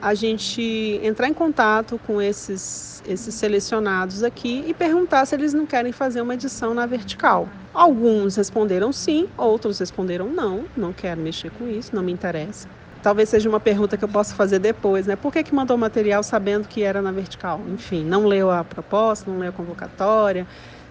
a 0.00 0.14
gente 0.14 1.00
entrar 1.02 1.28
em 1.28 1.34
contato 1.34 1.98
com 2.06 2.20
esses, 2.20 3.02
esses 3.06 3.34
selecionados 3.34 4.22
aqui 4.22 4.64
e 4.66 4.74
perguntar 4.74 5.26
se 5.26 5.34
eles 5.34 5.52
não 5.52 5.66
querem 5.66 5.92
fazer 5.92 6.20
uma 6.20 6.34
edição 6.34 6.72
na 6.74 6.86
vertical. 6.86 7.48
Alguns 7.74 8.36
responderam 8.36 8.92
sim, 8.92 9.28
outros 9.36 9.78
responderam 9.78 10.28
não, 10.28 10.64
não 10.76 10.92
quero 10.92 11.20
mexer 11.20 11.50
com 11.50 11.68
isso, 11.68 11.94
não 11.94 12.02
me 12.02 12.12
interessa. 12.12 12.68
Talvez 13.02 13.28
seja 13.28 13.48
uma 13.48 13.60
pergunta 13.60 13.96
que 13.96 14.04
eu 14.04 14.08
possa 14.08 14.34
fazer 14.34 14.58
depois, 14.58 15.06
né? 15.06 15.14
Por 15.14 15.32
que, 15.32 15.44
que 15.44 15.54
mandou 15.54 15.78
material 15.78 16.22
sabendo 16.22 16.66
que 16.66 16.82
era 16.82 17.00
na 17.00 17.12
vertical? 17.12 17.60
Enfim, 17.68 18.04
não 18.04 18.26
leu 18.26 18.50
a 18.50 18.64
proposta, 18.64 19.30
não 19.30 19.38
leu 19.38 19.50
a 19.50 19.52
convocatória, 19.52 20.46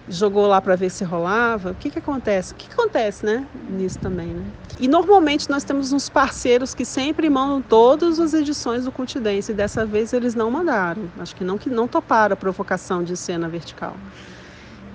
jogou 0.10 0.48
lá 0.48 0.62
para 0.62 0.76
ver 0.76 0.89
se 0.89 1.04
rolava. 1.04 1.72
O 1.72 1.76
que, 1.76 1.89
que 1.89 2.00
acontece? 2.00 2.54
O 2.54 2.56
que, 2.56 2.67
que 2.67 2.74
acontece, 2.74 3.26
né? 3.26 3.46
Nisso 3.70 4.00
também, 4.00 4.28
né? 4.28 4.43
E 4.80 4.88
normalmente 4.88 5.50
nós 5.50 5.63
temos 5.63 5.91
uns 5.91 6.10
parceiros 6.10 6.74
que 6.74 6.86
sempre 6.86 7.30
mandam 7.30 7.62
todas 7.62 8.20
as 8.20 8.34
edições 8.34 8.86
do 8.86 8.91
Cultidense 8.91 9.52
e 9.52 9.56
dessa 9.56 9.86
vez 9.86 10.13
eles 10.13 10.36
não 10.36 10.50
mandaram. 10.50 11.12
Acho 11.20 11.36
que 11.36 11.43
não 11.43 11.58
que 11.58 11.70
não 11.70 11.88
toparam 11.88 12.34
a 12.34 12.38
provocação 12.38 13.04
de 13.04 13.17
cena 13.17 13.50
vertical. 13.50 13.96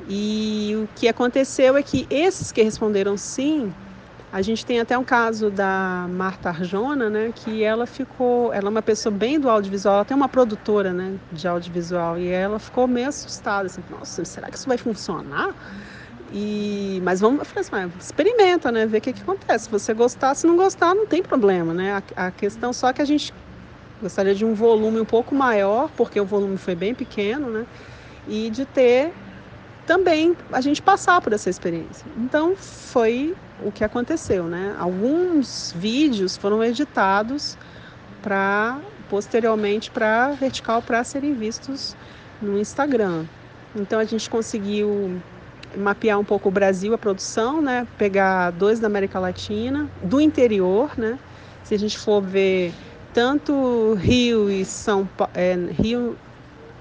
E 0.08 0.72
o 0.82 0.88
que 0.94 1.08
aconteceu 1.08 1.76
é 1.76 1.82
que 1.82 2.06
esses 2.10 2.50
que 2.50 2.62
responderam 2.62 3.16
sim 3.16 3.72
a 4.32 4.40
gente 4.40 4.64
tem 4.64 4.80
até 4.80 4.96
um 4.96 5.04
caso 5.04 5.50
da 5.50 6.06
Marta 6.08 6.48
Arjona, 6.48 7.10
né, 7.10 7.32
que 7.34 7.62
ela 7.62 7.86
ficou, 7.86 8.50
ela 8.50 8.68
é 8.68 8.70
uma 8.70 8.80
pessoa 8.80 9.14
bem 9.14 9.38
do 9.38 9.48
audiovisual, 9.48 9.96
ela 9.96 10.04
tem 10.06 10.16
uma 10.16 10.28
produtora, 10.28 10.90
né, 10.90 11.18
de 11.30 11.46
audiovisual 11.46 12.18
e 12.18 12.28
ela 12.28 12.58
ficou 12.58 12.88
meio 12.88 13.08
assustada, 13.08 13.66
assim, 13.66 13.82
nossa, 13.90 14.24
será 14.24 14.48
que 14.48 14.56
isso 14.56 14.66
vai 14.66 14.78
funcionar? 14.78 15.54
E, 16.32 16.98
mas 17.04 17.20
vamos, 17.20 17.40
eu 17.40 17.44
falei 17.44 17.86
assim, 17.86 17.92
experimenta, 18.00 18.72
né, 18.72 18.86
ver 18.86 18.98
o 18.98 19.00
que, 19.02 19.12
que 19.12 19.20
acontece. 19.20 19.64
Se 19.64 19.70
você 19.70 19.92
gostar, 19.92 20.34
se 20.34 20.46
não 20.46 20.56
gostar, 20.56 20.94
não 20.94 21.06
tem 21.06 21.22
problema, 21.22 21.74
né? 21.74 22.02
A, 22.16 22.28
a 22.28 22.30
questão 22.30 22.72
só 22.72 22.90
que 22.90 23.02
a 23.02 23.04
gente 23.04 23.34
gostaria 24.00 24.34
de 24.34 24.42
um 24.42 24.54
volume 24.54 24.98
um 24.98 25.04
pouco 25.04 25.34
maior, 25.34 25.90
porque 25.94 26.18
o 26.18 26.24
volume 26.24 26.56
foi 26.56 26.74
bem 26.74 26.94
pequeno, 26.94 27.50
né? 27.50 27.66
E 28.26 28.48
de 28.48 28.64
ter 28.64 29.12
também 29.86 30.36
a 30.52 30.60
gente 30.60 30.80
passar 30.80 31.20
por 31.20 31.32
essa 31.32 31.50
experiência. 31.50 32.06
Então 32.16 32.56
foi 32.56 33.34
o 33.64 33.70
que 33.70 33.84
aconteceu, 33.84 34.44
né? 34.44 34.74
Alguns 34.78 35.74
vídeos 35.76 36.36
foram 36.36 36.62
editados 36.62 37.56
para 38.22 38.78
posteriormente 39.08 39.90
para 39.90 40.30
vertical 40.32 40.80
para 40.80 41.04
serem 41.04 41.34
vistos 41.34 41.94
no 42.40 42.58
Instagram. 42.58 43.26
Então 43.74 43.98
a 43.98 44.04
gente 44.04 44.28
conseguiu 44.30 45.20
mapear 45.76 46.18
um 46.18 46.24
pouco 46.24 46.48
o 46.48 46.52
Brasil, 46.52 46.94
a 46.94 46.98
produção, 46.98 47.60
né? 47.60 47.86
Pegar 47.98 48.50
dois 48.50 48.80
da 48.80 48.86
América 48.86 49.18
Latina, 49.18 49.88
do 50.02 50.20
interior, 50.20 50.90
né? 50.96 51.18
Se 51.64 51.74
a 51.74 51.78
gente 51.78 51.98
for 51.98 52.20
ver 52.20 52.72
tanto 53.12 53.94
Rio 53.94 54.50
e 54.50 54.64
São 54.64 55.08
é, 55.34 55.54
Rio, 55.70 56.16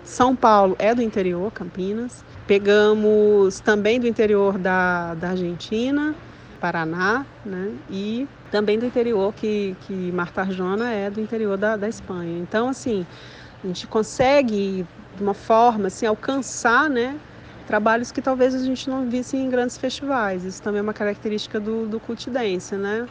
São 0.03 0.35
Paulo 0.35 0.75
é 0.79 0.93
do 0.95 1.01
interior, 1.01 1.51
Campinas. 1.51 2.23
Pegamos 2.47 3.59
também 3.59 3.99
do 3.99 4.07
interior 4.07 4.57
da, 4.57 5.13
da 5.15 5.29
Argentina, 5.29 6.15
Paraná, 6.59 7.25
né? 7.45 7.71
E 7.89 8.27
também 8.51 8.77
do 8.77 8.85
interior, 8.85 9.33
que, 9.33 9.75
que 9.87 10.11
Marta 10.11 10.41
Arjona 10.41 10.91
é 10.91 11.09
do 11.09 11.21
interior 11.21 11.57
da, 11.57 11.75
da 11.77 11.87
Espanha. 11.87 12.37
Então, 12.39 12.67
assim, 12.69 13.05
a 13.63 13.67
gente 13.67 13.87
consegue, 13.87 14.85
de 15.15 15.23
uma 15.23 15.33
forma, 15.33 15.87
assim, 15.87 16.05
alcançar, 16.05 16.89
né? 16.89 17.19
Trabalhos 17.67 18.11
que 18.11 18.21
talvez 18.21 18.53
a 18.53 18.59
gente 18.59 18.89
não 18.89 19.09
visse 19.09 19.37
em 19.37 19.49
grandes 19.49 19.77
festivais. 19.77 20.43
Isso 20.43 20.61
também 20.61 20.79
é 20.79 20.83
uma 20.83 20.93
característica 20.93 21.59
do, 21.59 21.87
do 21.87 21.99
Cultidência, 21.99 22.77
né? 22.77 23.07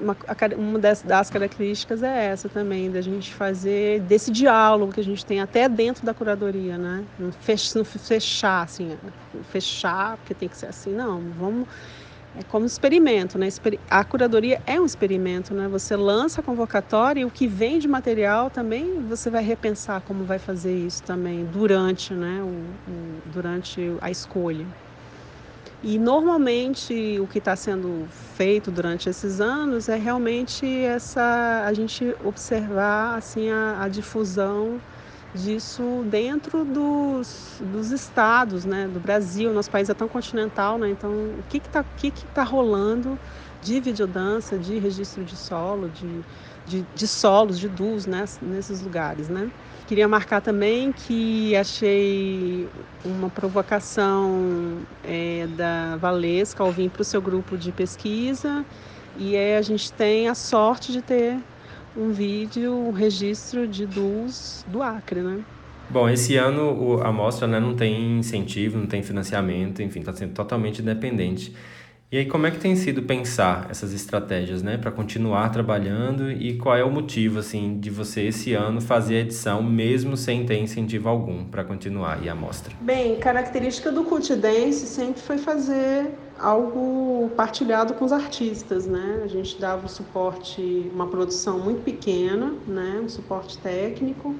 Uma, 0.00 0.16
uma 0.56 0.78
das, 0.78 1.02
das, 1.02 1.30
características 1.30 2.02
é 2.02 2.26
essa 2.26 2.48
também, 2.48 2.90
da 2.90 3.00
gente 3.00 3.32
fazer 3.34 4.00
desse 4.00 4.30
diálogo 4.30 4.92
que 4.92 5.00
a 5.00 5.04
gente 5.04 5.24
tem 5.24 5.40
até 5.40 5.68
dentro 5.68 6.04
da 6.04 6.12
curadoria, 6.12 6.76
né? 6.76 7.04
Não, 7.18 7.30
fech, 7.30 7.76
não 7.76 7.84
fechar, 7.84 8.62
assim, 8.62 8.98
fechar, 9.44 10.16
porque 10.16 10.34
tem 10.34 10.48
que 10.48 10.56
ser 10.56 10.66
assim, 10.66 10.92
não. 10.92 11.20
Vamos 11.32 11.68
é 12.34 12.42
como 12.42 12.64
experimento, 12.64 13.38
né? 13.38 13.48
A 13.90 14.02
curadoria 14.04 14.62
é 14.66 14.80
um 14.80 14.86
experimento, 14.86 15.52
né? 15.52 15.68
Você 15.68 15.94
lança 15.96 16.40
a 16.40 16.44
convocatória 16.44 17.20
e 17.20 17.24
o 17.26 17.30
que 17.30 17.46
vem 17.46 17.78
de 17.78 17.86
material 17.86 18.50
também 18.50 19.02
você 19.06 19.28
vai 19.30 19.42
repensar 19.44 20.00
como 20.00 20.24
vai 20.24 20.38
fazer 20.38 20.74
isso 20.74 21.02
também 21.02 21.44
durante, 21.44 22.14
né? 22.14 22.42
O, 22.42 22.80
o 22.90 23.22
durante 23.26 23.80
a 24.00 24.10
escolha. 24.10 24.66
E 25.82 25.98
normalmente 25.98 27.18
o 27.18 27.26
que 27.26 27.38
está 27.38 27.56
sendo 27.56 28.06
feito 28.08 28.70
durante 28.70 29.08
esses 29.08 29.40
anos 29.40 29.88
é 29.88 29.96
realmente 29.96 30.64
essa 30.64 31.64
a 31.66 31.72
gente 31.72 32.14
observar 32.20 33.16
assim 33.16 33.50
a, 33.50 33.82
a 33.82 33.88
difusão 33.88 34.80
disso 35.34 36.04
dentro 36.06 36.64
dos, 36.64 37.60
dos 37.60 37.90
estados 37.90 38.64
né, 38.64 38.86
do 38.86 39.00
Brasil. 39.00 39.52
Nosso 39.52 39.70
país 39.70 39.88
é 39.88 39.94
tão 39.94 40.08
continental, 40.08 40.78
né? 40.78 40.88
então 40.90 41.38
o 41.38 41.42
que 41.42 41.56
está 41.58 41.82
que 41.82 42.12
que 42.12 42.28
tá 42.28 42.44
rolando 42.44 43.18
de 43.60 43.80
videodança, 43.80 44.58
de 44.58 44.78
registro 44.78 45.24
de 45.24 45.36
solo, 45.36 45.88
de, 45.88 46.24
de, 46.66 46.84
de 46.94 47.06
solos, 47.06 47.58
de 47.58 47.68
dus 47.68 48.06
né, 48.06 48.24
nesses 48.40 48.80
lugares. 48.82 49.28
Né? 49.28 49.50
Queria 49.86 50.08
marcar 50.08 50.40
também 50.40 50.92
que 50.92 51.54
achei 51.56 52.68
uma 53.04 53.28
provocação 53.28 54.78
é, 55.04 55.46
da 55.56 55.96
Valesca 55.96 56.62
ao 56.62 56.70
vir 56.70 56.90
para 56.90 57.02
o 57.02 57.04
seu 57.04 57.20
grupo 57.20 57.56
de 57.56 57.72
pesquisa 57.72 58.64
e 59.18 59.36
é, 59.36 59.58
a 59.58 59.62
gente 59.62 59.92
tem 59.92 60.28
a 60.28 60.34
sorte 60.34 60.92
de 60.92 61.02
ter 61.02 61.38
um 61.96 62.10
vídeo, 62.10 62.72
um 62.72 62.90
registro 62.90 63.68
de 63.68 63.84
duos 63.84 64.64
do 64.68 64.82
Acre, 64.82 65.20
né? 65.20 65.44
Bom, 65.90 66.08
esse 66.08 66.36
ano 66.36 67.02
a 67.02 67.12
mostra 67.12 67.46
né, 67.46 67.60
não 67.60 67.74
tem 67.74 68.18
incentivo, 68.18 68.78
não 68.78 68.86
tem 68.86 69.02
financiamento, 69.02 69.82
enfim, 69.82 70.00
está 70.00 70.12
sendo 70.14 70.32
totalmente 70.32 70.80
independente. 70.80 71.52
E 72.12 72.18
aí, 72.18 72.26
como 72.26 72.46
é 72.46 72.50
que 72.50 72.58
tem 72.58 72.76
sido 72.76 73.02
pensar 73.04 73.68
essas 73.70 73.94
estratégias, 73.94 74.62
né, 74.62 74.76
para 74.76 74.90
continuar 74.90 75.48
trabalhando 75.48 76.30
e 76.30 76.58
qual 76.58 76.76
é 76.76 76.84
o 76.84 76.90
motivo, 76.90 77.38
assim, 77.38 77.78
de 77.80 77.88
você 77.88 78.24
esse 78.24 78.52
ano 78.52 78.82
fazer 78.82 79.16
a 79.16 79.20
edição 79.20 79.62
mesmo 79.62 80.14
sem 80.14 80.44
ter 80.44 80.58
incentivo 80.58 81.08
algum 81.08 81.42
para 81.42 81.64
continuar 81.64 82.22
e 82.22 82.28
a 82.28 82.34
mostra? 82.34 82.74
Bem, 82.82 83.16
característica 83.16 83.90
do 83.90 84.04
Cultidense 84.04 84.86
sempre 84.86 85.22
foi 85.22 85.38
fazer 85.38 86.10
algo 86.38 87.30
partilhado 87.34 87.94
com 87.94 88.04
os 88.04 88.12
artistas, 88.12 88.86
né? 88.86 89.22
A 89.24 89.26
gente 89.26 89.58
dava 89.58 89.86
um 89.86 89.88
suporte, 89.88 90.90
uma 90.92 91.06
produção 91.06 91.60
muito 91.60 91.82
pequena, 91.82 92.52
né, 92.68 93.00
um 93.02 93.08
suporte 93.08 93.56
técnico 93.56 94.36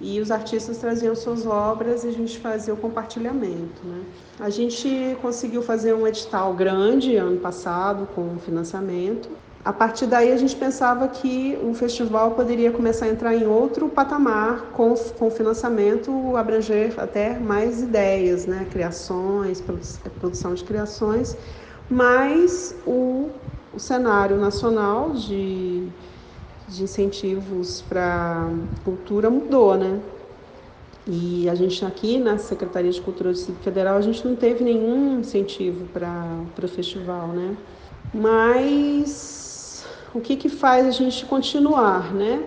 e 0.00 0.20
os 0.20 0.30
artistas 0.30 0.76
traziam 0.78 1.14
suas 1.14 1.46
obras 1.46 2.04
e 2.04 2.08
a 2.08 2.12
gente 2.12 2.38
fazia 2.38 2.74
o 2.74 2.76
compartilhamento. 2.76 3.84
Né? 3.84 4.02
A 4.38 4.50
gente 4.50 5.16
conseguiu 5.22 5.62
fazer 5.62 5.94
um 5.94 6.06
edital 6.06 6.52
grande 6.54 7.16
ano 7.16 7.38
passado 7.38 8.06
com 8.14 8.38
financiamento. 8.38 9.28
A 9.64 9.72
partir 9.72 10.06
daí 10.06 10.30
a 10.30 10.36
gente 10.36 10.54
pensava 10.54 11.08
que 11.08 11.58
o 11.62 11.74
festival 11.74 12.32
poderia 12.32 12.70
começar 12.70 13.06
a 13.06 13.08
entrar 13.08 13.34
em 13.34 13.46
outro 13.46 13.88
patamar 13.88 14.66
com, 14.72 14.94
com 14.94 15.30
financiamento, 15.30 16.36
abranger 16.36 16.94
até 16.98 17.38
mais 17.38 17.82
ideias, 17.82 18.46
né? 18.46 18.66
criações, 18.70 19.62
produção 20.20 20.54
de 20.54 20.62
criações, 20.62 21.36
mas 21.90 22.76
o, 22.86 23.30
o 23.74 23.80
cenário 23.80 24.36
nacional 24.36 25.12
de 25.12 25.88
de 26.68 26.82
incentivos 26.82 27.82
para 27.82 28.50
cultura 28.84 29.30
mudou, 29.30 29.76
né? 29.76 30.00
E 31.06 31.48
a 31.48 31.54
gente 31.54 31.84
aqui 31.84 32.18
na 32.18 32.36
Secretaria 32.36 32.90
de 32.90 33.00
Cultura 33.00 33.30
do 33.30 33.34
Distrito 33.34 33.62
Federal, 33.62 33.96
a 33.96 34.00
gente 34.00 34.26
não 34.26 34.34
teve 34.34 34.64
nenhum 34.64 35.20
incentivo 35.20 35.86
para 35.86 36.44
o 36.60 36.68
festival, 36.68 37.28
né? 37.28 37.56
Mas 38.12 39.86
o 40.12 40.20
que, 40.20 40.34
que 40.34 40.48
faz 40.48 40.86
a 40.86 40.90
gente 40.90 41.24
continuar, 41.26 42.12
né? 42.12 42.44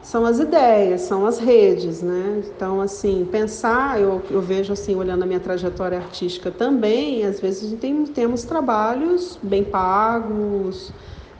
São 0.00 0.24
as 0.24 0.38
ideias, 0.38 1.02
são 1.02 1.26
as 1.26 1.38
redes, 1.38 2.00
né? 2.00 2.42
Então, 2.46 2.80
assim, 2.80 3.28
pensar, 3.30 4.00
eu, 4.00 4.22
eu 4.30 4.40
vejo 4.40 4.72
assim, 4.72 4.94
olhando 4.96 5.24
a 5.24 5.26
minha 5.26 5.40
trajetória 5.40 5.98
artística 5.98 6.50
também, 6.50 7.26
às 7.26 7.40
vezes 7.40 7.78
tem, 7.78 8.06
temos 8.06 8.44
trabalhos 8.44 9.38
bem 9.42 9.64
pagos, 9.64 10.94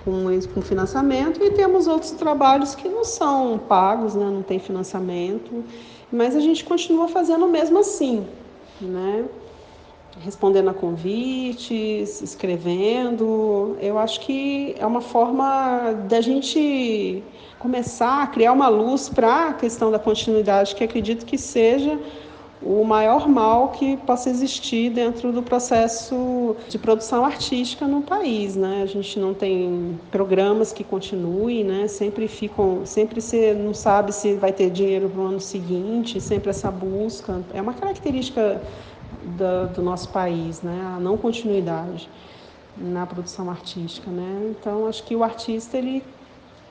com, 0.09 0.55
com 0.55 0.63
financiamento 0.63 1.45
e 1.45 1.51
temos 1.51 1.87
outros 1.87 2.13
trabalhos 2.13 2.75
que 2.75 2.89
não 2.89 3.05
são 3.05 3.59
pagos, 3.59 4.15
né? 4.15 4.25
não 4.25 4.43
tem 4.43 4.59
financiamento, 4.59 5.63
mas 6.11 6.35
a 6.35 6.41
gente 6.41 6.65
continua 6.65 7.09
fazendo 7.09 7.47
mesmo 7.47 7.79
assim, 7.79 8.27
né? 8.81 9.27
respondendo 10.21 10.71
a 10.71 10.75
convites, 10.75 12.23
escrevendo. 12.23 13.77
Eu 13.81 13.99
acho 13.99 14.21
que 14.21 14.75
é 14.79 14.87
uma 14.87 15.01
forma 15.01 15.93
da 16.09 16.21
gente 16.21 17.23
começar 17.59 18.23
a 18.23 18.27
criar 18.27 18.53
uma 18.53 18.69
luz 18.69 19.09
para 19.09 19.51
a 19.51 19.53
questão 19.53 19.91
da 19.91 19.99
continuidade, 19.99 20.75
que 20.75 20.83
acredito 20.83 21.27
que 21.27 21.37
seja 21.37 21.99
o 22.61 22.85
maior 22.85 23.29
mal 23.29 23.69
que 23.69 23.97
possa 23.99 24.29
existir 24.29 24.91
dentro 24.91 25.33
do 25.33 25.43
processo 25.43 26.57
de 26.69 26.79
produção 26.79 27.25
artística 27.25 27.87
no 27.87 28.03
país, 28.03 28.57
né? 28.57 28.83
A 28.83 28.87
gente 28.87 29.19
não 29.19 29.33
tem 29.33 29.99
programas 30.11 30.73
que 30.73 30.83
continuem, 30.83 31.63
né? 31.63 31.87
Sempre 31.87 32.27
ficam, 32.27 32.85
sempre 32.85 33.21
você 33.21 33.55
não 33.55 33.73
sabe 33.73 34.13
se 34.13 34.35
vai 34.35 34.53
ter 34.53 34.71
dinheiro 34.71 35.09
no 35.09 35.27
ano 35.27 35.41
seguinte, 35.41 36.21
sempre 36.21 36.51
essa 36.51 36.71
busca 36.71 37.43
é 37.55 37.63
uma 37.63 37.75
característica 37.75 38.61
do, 39.23 39.75
do 39.75 39.83
nosso 39.83 40.09
país, 40.09 40.61
né? 40.61 40.95
A 40.97 41.01
não 41.01 41.17
continuidade 41.17 42.09
na 42.77 43.07
produção 43.07 43.49
artística, 43.51 44.11
né? 44.11 44.51
Então 44.51 44.89
acho 44.89 45.05
que 45.05 45.15
o 45.15 45.23
artista 45.23 45.79
ele 45.79 46.03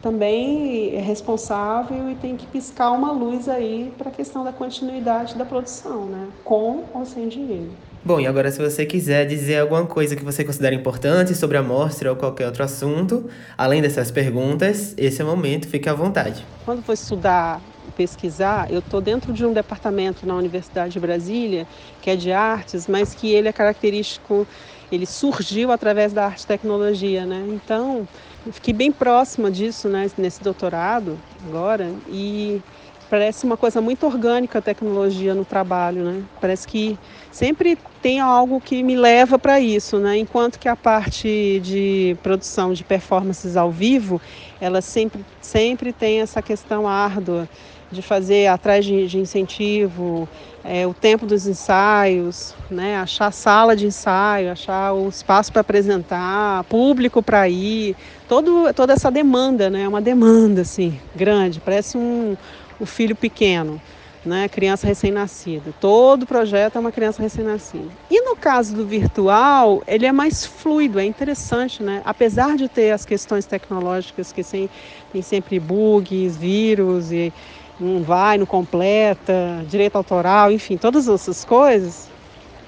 também 0.02 0.96
é 0.96 1.02
responsável 1.02 2.10
e 2.12 2.16
tem 2.16 2.36
que 2.36 2.46
piscar 2.48 2.92
uma 2.92 3.12
luz 3.12 3.50
aí 3.50 3.92
para 3.98 4.10
a 4.10 4.12
questão 4.12 4.44
da 4.44 4.52
continuidade 4.52 5.36
da 5.36 5.46
produção, 5.46 6.06
né? 6.06 6.28
com 6.44 6.84
ou 6.94 7.06
sem 7.06 7.28
dinheiro. 7.28 7.72
Bom, 8.04 8.20
e 8.20 8.28
agora 8.28 8.50
se 8.50 8.62
você 8.62 8.86
quiser 8.86 9.26
dizer 9.26 9.60
alguma 9.60 9.86
coisa 9.86 10.16
que 10.16 10.24
você 10.24 10.44
considera 10.44 10.74
importante 10.74 11.36
sobre 11.36 11.58
a 11.58 11.64
mostra 11.64 12.10
ou 12.10 12.16
qualquer 12.16 12.46
outro 12.46 12.64
assunto, 12.64 13.30
além 13.58 13.82
dessas 13.82 14.12
perguntas, 14.12 14.94
esse 14.98 15.22
é 15.22 15.26
o 15.26 15.28
momento, 15.28 15.68
fique 15.68 15.90
à 15.90 15.94
vontade. 15.94 16.46
Quando 16.64 16.82
for 16.84 16.94
estudar, 16.94 17.60
pesquisar, 17.98 18.72
eu 18.72 18.80
estou 18.80 19.02
dentro 19.02 19.34
de 19.34 19.46
um 19.46 19.52
departamento 19.52 20.26
na 20.26 20.36
Universidade 20.36 20.94
de 20.94 21.00
Brasília, 21.00 21.68
que 22.02 22.10
é 22.10 22.16
de 22.16 22.32
artes, 22.32 22.88
mas 22.88 23.14
que 23.14 23.34
ele 23.34 23.50
é 23.50 23.52
característico, 23.52 24.48
ele 24.92 25.06
surgiu 25.06 25.72
através 25.72 26.14
da 26.14 26.26
arte 26.26 26.44
e 26.44 26.48
tecnologia, 26.48 27.26
né? 27.26 27.44
Então, 27.50 28.08
fiquei 28.52 28.74
bem 28.74 28.92
próxima 28.92 29.50
disso, 29.52 29.90
né, 29.90 30.08
nesse 30.18 30.42
doutorado 30.42 31.20
agora, 31.48 31.92
e 32.10 32.62
parece 33.10 33.46
uma 33.46 33.58
coisa 33.58 33.82
muito 33.82 34.06
orgânica 34.06 34.60
a 34.60 34.62
tecnologia 34.62 35.34
no 35.34 35.46
trabalho, 35.46 36.04
né? 36.04 36.24
Parece 36.42 36.68
que 36.68 36.98
sempre 37.32 37.78
tem 38.02 38.20
algo 38.20 38.60
que 38.60 38.84
me 38.84 38.96
leva 38.96 39.40
para 39.40 39.60
isso, 39.60 39.98
né? 39.98 40.18
Enquanto 40.18 40.60
que 40.60 40.68
a 40.68 40.76
parte 40.76 41.60
de 41.64 42.18
produção 42.22 42.74
de 42.74 42.84
performances 42.84 43.56
ao 43.56 43.72
vivo, 43.72 44.22
ela 44.60 44.82
sempre 44.82 45.26
sempre 45.42 45.94
tem 45.94 46.20
essa 46.22 46.42
questão 46.42 46.88
árdua 46.88 47.48
de 47.92 48.02
fazer 48.02 48.48
atrás 48.48 48.84
de, 48.84 49.08
de 49.08 49.18
incentivo, 49.18 50.28
é, 50.64 50.86
o 50.86 50.94
tempo 50.94 51.26
dos 51.26 51.48
ensaios, 51.48 52.54
né? 52.70 52.98
achar 52.98 53.32
sala 53.32 53.76
de 53.76 53.88
ensaio, 53.88 54.52
achar 54.52 54.94
o 54.94 55.08
espaço 55.08 55.52
para 55.52 55.62
apresentar, 55.62 56.64
público 56.66 57.24
para 57.24 57.48
ir, 57.48 57.96
todo, 58.28 58.74
toda 58.74 58.94
essa 58.94 59.10
demanda, 59.10 59.70
né? 59.70 59.88
uma 59.88 60.02
demanda 60.02 60.62
assim, 60.62 61.00
grande, 61.16 61.62
parece 61.62 61.98
um, 61.98 62.36
um 62.80 62.86
filho 62.86 63.16
pequeno. 63.16 63.82
Né, 64.26 64.50
criança 64.50 64.86
recém-nascida. 64.86 65.74
Todo 65.80 66.26
projeto 66.26 66.76
é 66.76 66.80
uma 66.80 66.92
criança 66.92 67.22
recém-nascida. 67.22 67.88
E 68.12 68.20
no 68.20 68.36
caso 68.36 68.76
do 68.76 68.86
virtual, 68.86 69.82
ele 69.88 70.06
é 70.06 70.12
mais 70.12 70.46
fluido, 70.46 71.00
é 71.00 71.06
interessante, 71.06 71.82
né? 71.82 72.02
Apesar 72.04 72.58
de 72.58 72.68
ter 72.68 72.92
as 72.92 73.06
questões 73.06 73.46
tecnológicas 73.46 74.34
que 74.34 74.44
tem, 74.44 74.70
tem 75.14 75.22
sempre 75.22 75.62
bugs, 75.62 76.36
vírus 76.36 77.10
e, 77.10 77.32
não 77.80 78.02
vai, 78.02 78.38
não 78.38 78.46
completa, 78.46 79.64
direito 79.68 79.96
autoral, 79.96 80.52
enfim, 80.52 80.78
todas 80.78 81.08
essas 81.08 81.46
coisas, 81.46 82.10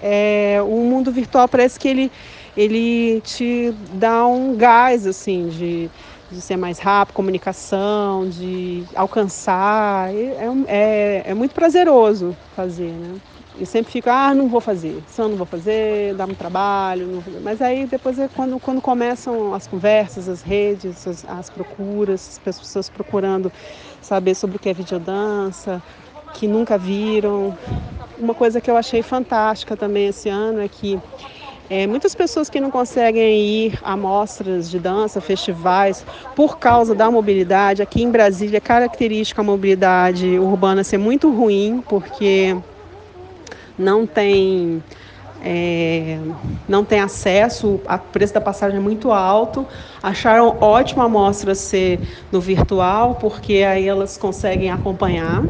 é, 0.01 0.59
o 0.63 0.77
mundo 0.83 1.11
virtual 1.11 1.47
parece 1.47 1.79
que 1.79 1.87
ele, 1.87 2.11
ele 2.55 3.21
te 3.21 3.73
dá 3.93 4.25
um 4.25 4.55
gás 4.55 5.05
assim 5.05 5.47
de, 5.47 5.89
de 6.31 6.41
ser 6.41 6.57
mais 6.57 6.79
rápido, 6.79 7.15
comunicação, 7.15 8.27
de 8.29 8.83
alcançar. 8.95 10.13
É, 10.13 10.37
é, 10.67 11.23
é 11.27 11.33
muito 11.33 11.53
prazeroso 11.53 12.35
fazer, 12.55 12.91
né? 12.91 13.15
Eu 13.59 13.65
sempre 13.65 13.91
fico, 13.91 14.09
ah, 14.09 14.33
não 14.33 14.47
vou 14.47 14.61
fazer, 14.61 15.03
eu 15.17 15.27
não 15.27 15.35
vou 15.35 15.45
fazer, 15.45 16.13
dá 16.13 16.23
um 16.23 16.33
trabalho. 16.33 17.21
Mas 17.43 17.61
aí 17.61 17.85
depois 17.85 18.17
é 18.17 18.29
quando, 18.29 18.57
quando 18.57 18.79
começam 18.79 19.53
as 19.53 19.67
conversas, 19.67 20.29
as 20.29 20.41
redes, 20.41 21.05
as, 21.05 21.25
as 21.25 21.49
procuras, 21.49 22.39
as 22.45 22.57
pessoas 22.57 22.89
procurando 22.89 23.51
saber 24.01 24.35
sobre 24.35 24.57
o 24.57 24.59
que 24.59 24.69
é 24.69 24.73
videodança, 24.73 25.81
que 26.33 26.47
nunca 26.47 26.77
viram. 26.77 27.55
Uma 28.17 28.33
coisa 28.33 28.59
que 28.59 28.69
eu 28.69 28.77
achei 28.77 29.01
fantástica 29.01 29.77
também 29.77 30.07
esse 30.07 30.29
ano 30.29 30.61
é 30.61 30.67
que 30.67 30.99
é, 31.69 31.85
muitas 31.85 32.15
pessoas 32.15 32.49
que 32.49 32.59
não 32.59 32.71
conseguem 32.71 33.39
ir 33.39 33.79
a 33.83 33.95
mostras 33.95 34.69
de 34.71 34.79
dança, 34.79 35.21
festivais, 35.21 36.03
por 36.35 36.57
causa 36.57 36.95
da 36.95 37.11
mobilidade. 37.11 37.81
Aqui 37.83 38.01
em 38.01 38.09
Brasília 38.09 38.57
é 38.57 38.61
característica 38.61 39.41
a 39.41 39.43
mobilidade 39.43 40.39
urbana 40.39 40.83
ser 40.83 40.97
muito 40.97 41.29
ruim, 41.31 41.83
porque 41.87 42.57
não 43.77 44.07
tem 44.07 44.83
é, 45.43 46.19
não 46.67 46.83
tem 46.83 46.99
acesso, 46.99 47.79
o 47.85 47.97
preço 48.11 48.33
da 48.33 48.41
passagem 48.41 48.77
é 48.77 48.81
muito 48.81 49.11
alto. 49.11 49.65
Acharam 50.01 50.57
ótimo 50.59 51.01
a 51.01 51.05
amostra 51.05 51.55
ser 51.55 51.99
no 52.31 52.41
virtual, 52.41 53.15
porque 53.15 53.63
aí 53.63 53.87
elas 53.87 54.17
conseguem 54.17 54.69
acompanhar 54.69 55.43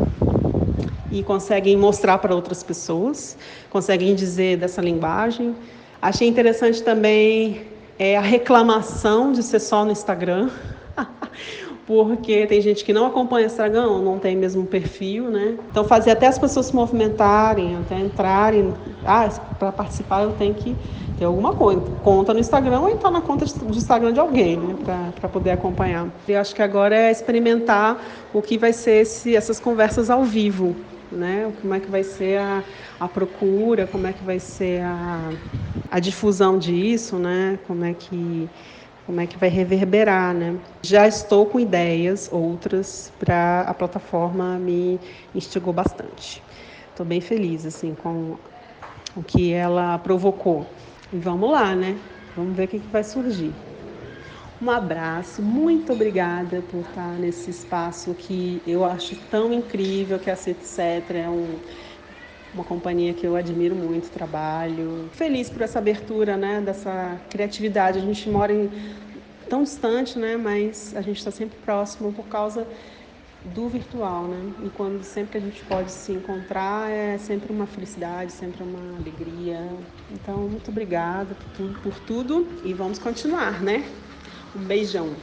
e 1.11 1.23
conseguem 1.23 1.75
mostrar 1.75 2.19
para 2.19 2.35
outras 2.35 2.61
pessoas, 2.61 3.37
conseguem 3.69 4.13
dizer 4.13 4.57
dessa 4.57 4.81
linguagem. 4.81 5.55
Achei 6.01 6.27
interessante 6.27 6.81
também 6.83 7.63
é, 7.97 8.15
a 8.15 8.21
reclamação 8.21 9.31
de 9.31 9.43
ser 9.43 9.59
só 9.59 9.83
no 9.83 9.91
Instagram. 9.91 10.49
porque 11.89 12.45
tem 12.45 12.61
gente 12.61 12.85
que 12.85 12.93
não 12.93 13.07
acompanha 13.07 13.47
o 13.47 13.49
Instagram, 13.49 13.99
não 14.03 14.19
tem 14.19 14.35
mesmo 14.35 14.63
perfil, 14.63 15.31
né? 15.31 15.57
Então 15.71 15.83
fazer 15.83 16.11
até 16.11 16.27
as 16.27 16.37
pessoas 16.37 16.67
se 16.67 16.75
movimentarem, 16.75 17.77
até 17.77 17.97
entrarem, 17.99 18.71
ah, 19.03 19.27
para 19.57 19.71
participar 19.71 20.21
eu 20.21 20.33
tenho 20.33 20.53
que 20.53 20.75
ter 21.17 21.25
alguma 21.25 21.55
coisa, 21.55 21.81
conta 22.03 22.31
no 22.31 22.39
Instagram 22.39 22.81
ou 22.81 22.89
entrar 22.91 23.09
na 23.09 23.21
conta 23.21 23.43
do 23.43 23.75
Instagram 23.75 24.13
de 24.13 24.19
alguém, 24.19 24.55
né, 24.55 24.75
para 25.19 25.27
poder 25.27 25.49
acompanhar. 25.49 26.07
Eu 26.27 26.39
acho 26.39 26.53
que 26.53 26.61
agora 26.61 26.95
é 26.95 27.09
experimentar 27.09 27.99
o 28.31 28.39
que 28.39 28.55
vai 28.55 28.71
ser 28.71 29.01
esse, 29.01 29.35
essas 29.35 29.59
conversas 29.59 30.11
ao 30.11 30.23
vivo, 30.23 30.75
né? 31.11 31.51
Como 31.59 31.73
é 31.73 31.79
que 31.79 31.89
vai 31.89 32.03
ser 32.03 32.37
a, 32.37 32.63
a 32.99 33.07
procura, 33.07 33.87
como 33.87 34.05
é 34.05 34.13
que 34.13 34.23
vai 34.23 34.37
ser 34.37 34.83
a 34.83 35.31
a 35.91 35.99
difusão 35.99 36.59
disso, 36.59 37.17
né? 37.17 37.57
Como 37.65 37.83
é 37.83 37.93
que 37.93 38.47
como 39.09 39.21
é 39.21 39.25
que 39.25 39.39
vai 39.39 39.49
reverberar, 39.49 40.35
né? 40.35 40.59
Já 40.83 41.07
estou 41.07 41.47
com 41.47 41.59
ideias 41.59 42.29
outras 42.31 43.11
para 43.17 43.61
a 43.61 43.73
plataforma 43.73 44.59
me 44.59 44.99
instigou 45.33 45.73
bastante. 45.73 46.43
Estou 46.91 47.03
bem 47.03 47.19
feliz 47.19 47.65
assim 47.65 47.95
com 47.95 48.37
o 49.15 49.23
que 49.23 49.51
ela 49.51 49.97
provocou. 49.97 50.63
E 51.11 51.17
vamos 51.17 51.49
lá, 51.49 51.75
né? 51.75 51.97
Vamos 52.35 52.55
ver 52.55 52.65
o 52.65 52.67
que, 52.67 52.79
que 52.79 52.87
vai 52.87 53.03
surgir. 53.03 53.51
Um 54.61 54.69
abraço, 54.69 55.41
muito 55.41 55.91
obrigada 55.91 56.61
por 56.61 56.81
estar 56.81 57.17
nesse 57.17 57.49
espaço 57.49 58.13
que 58.13 58.61
eu 58.67 58.85
acho 58.85 59.15
tão 59.15 59.51
incrível, 59.51 60.19
que 60.19 60.29
a 60.29 60.33
Etc. 60.33 60.77
É 61.15 61.27
um, 61.27 61.61
uma 62.53 62.63
companhia 62.63 63.13
que 63.13 63.25
eu 63.25 63.35
admiro 63.35 63.75
muito 63.75 64.07
o 64.07 64.11
trabalho. 64.11 65.09
Feliz 65.13 65.49
por 65.49 65.61
essa 65.61 65.79
abertura, 65.79 66.35
né, 66.35 66.61
dessa 66.61 67.19
criatividade. 67.29 67.99
A 67.99 68.01
gente 68.01 68.29
mora 68.29 68.53
em 68.53 68.69
tão 69.49 69.63
distante, 69.63 70.17
né, 70.17 70.37
mas 70.37 70.95
a 70.95 71.01
gente 71.01 71.17
está 71.17 71.31
sempre 71.31 71.57
próximo 71.59 72.11
por 72.13 72.27
causa 72.27 72.67
do 73.43 73.69
virtual, 73.69 74.27
né? 74.27 74.53
E 74.65 74.69
quando 74.69 75.01
sempre 75.03 75.37
a 75.37 75.41
gente 75.41 75.63
pode 75.63 75.91
se 75.91 76.11
encontrar 76.11 76.89
é 76.91 77.17
sempre 77.17 77.51
uma 77.53 77.65
felicidade, 77.65 78.33
sempre 78.33 78.61
uma 78.63 78.97
alegria. 78.97 79.65
Então, 80.11 80.49
muito 80.49 80.69
obrigada 80.69 81.35
por 81.55 81.69
por 81.81 81.99
tudo 82.01 82.47
e 82.63 82.73
vamos 82.73 82.99
continuar, 82.99 83.61
né? 83.61 83.83
Um 84.55 84.59
beijão. 84.59 85.15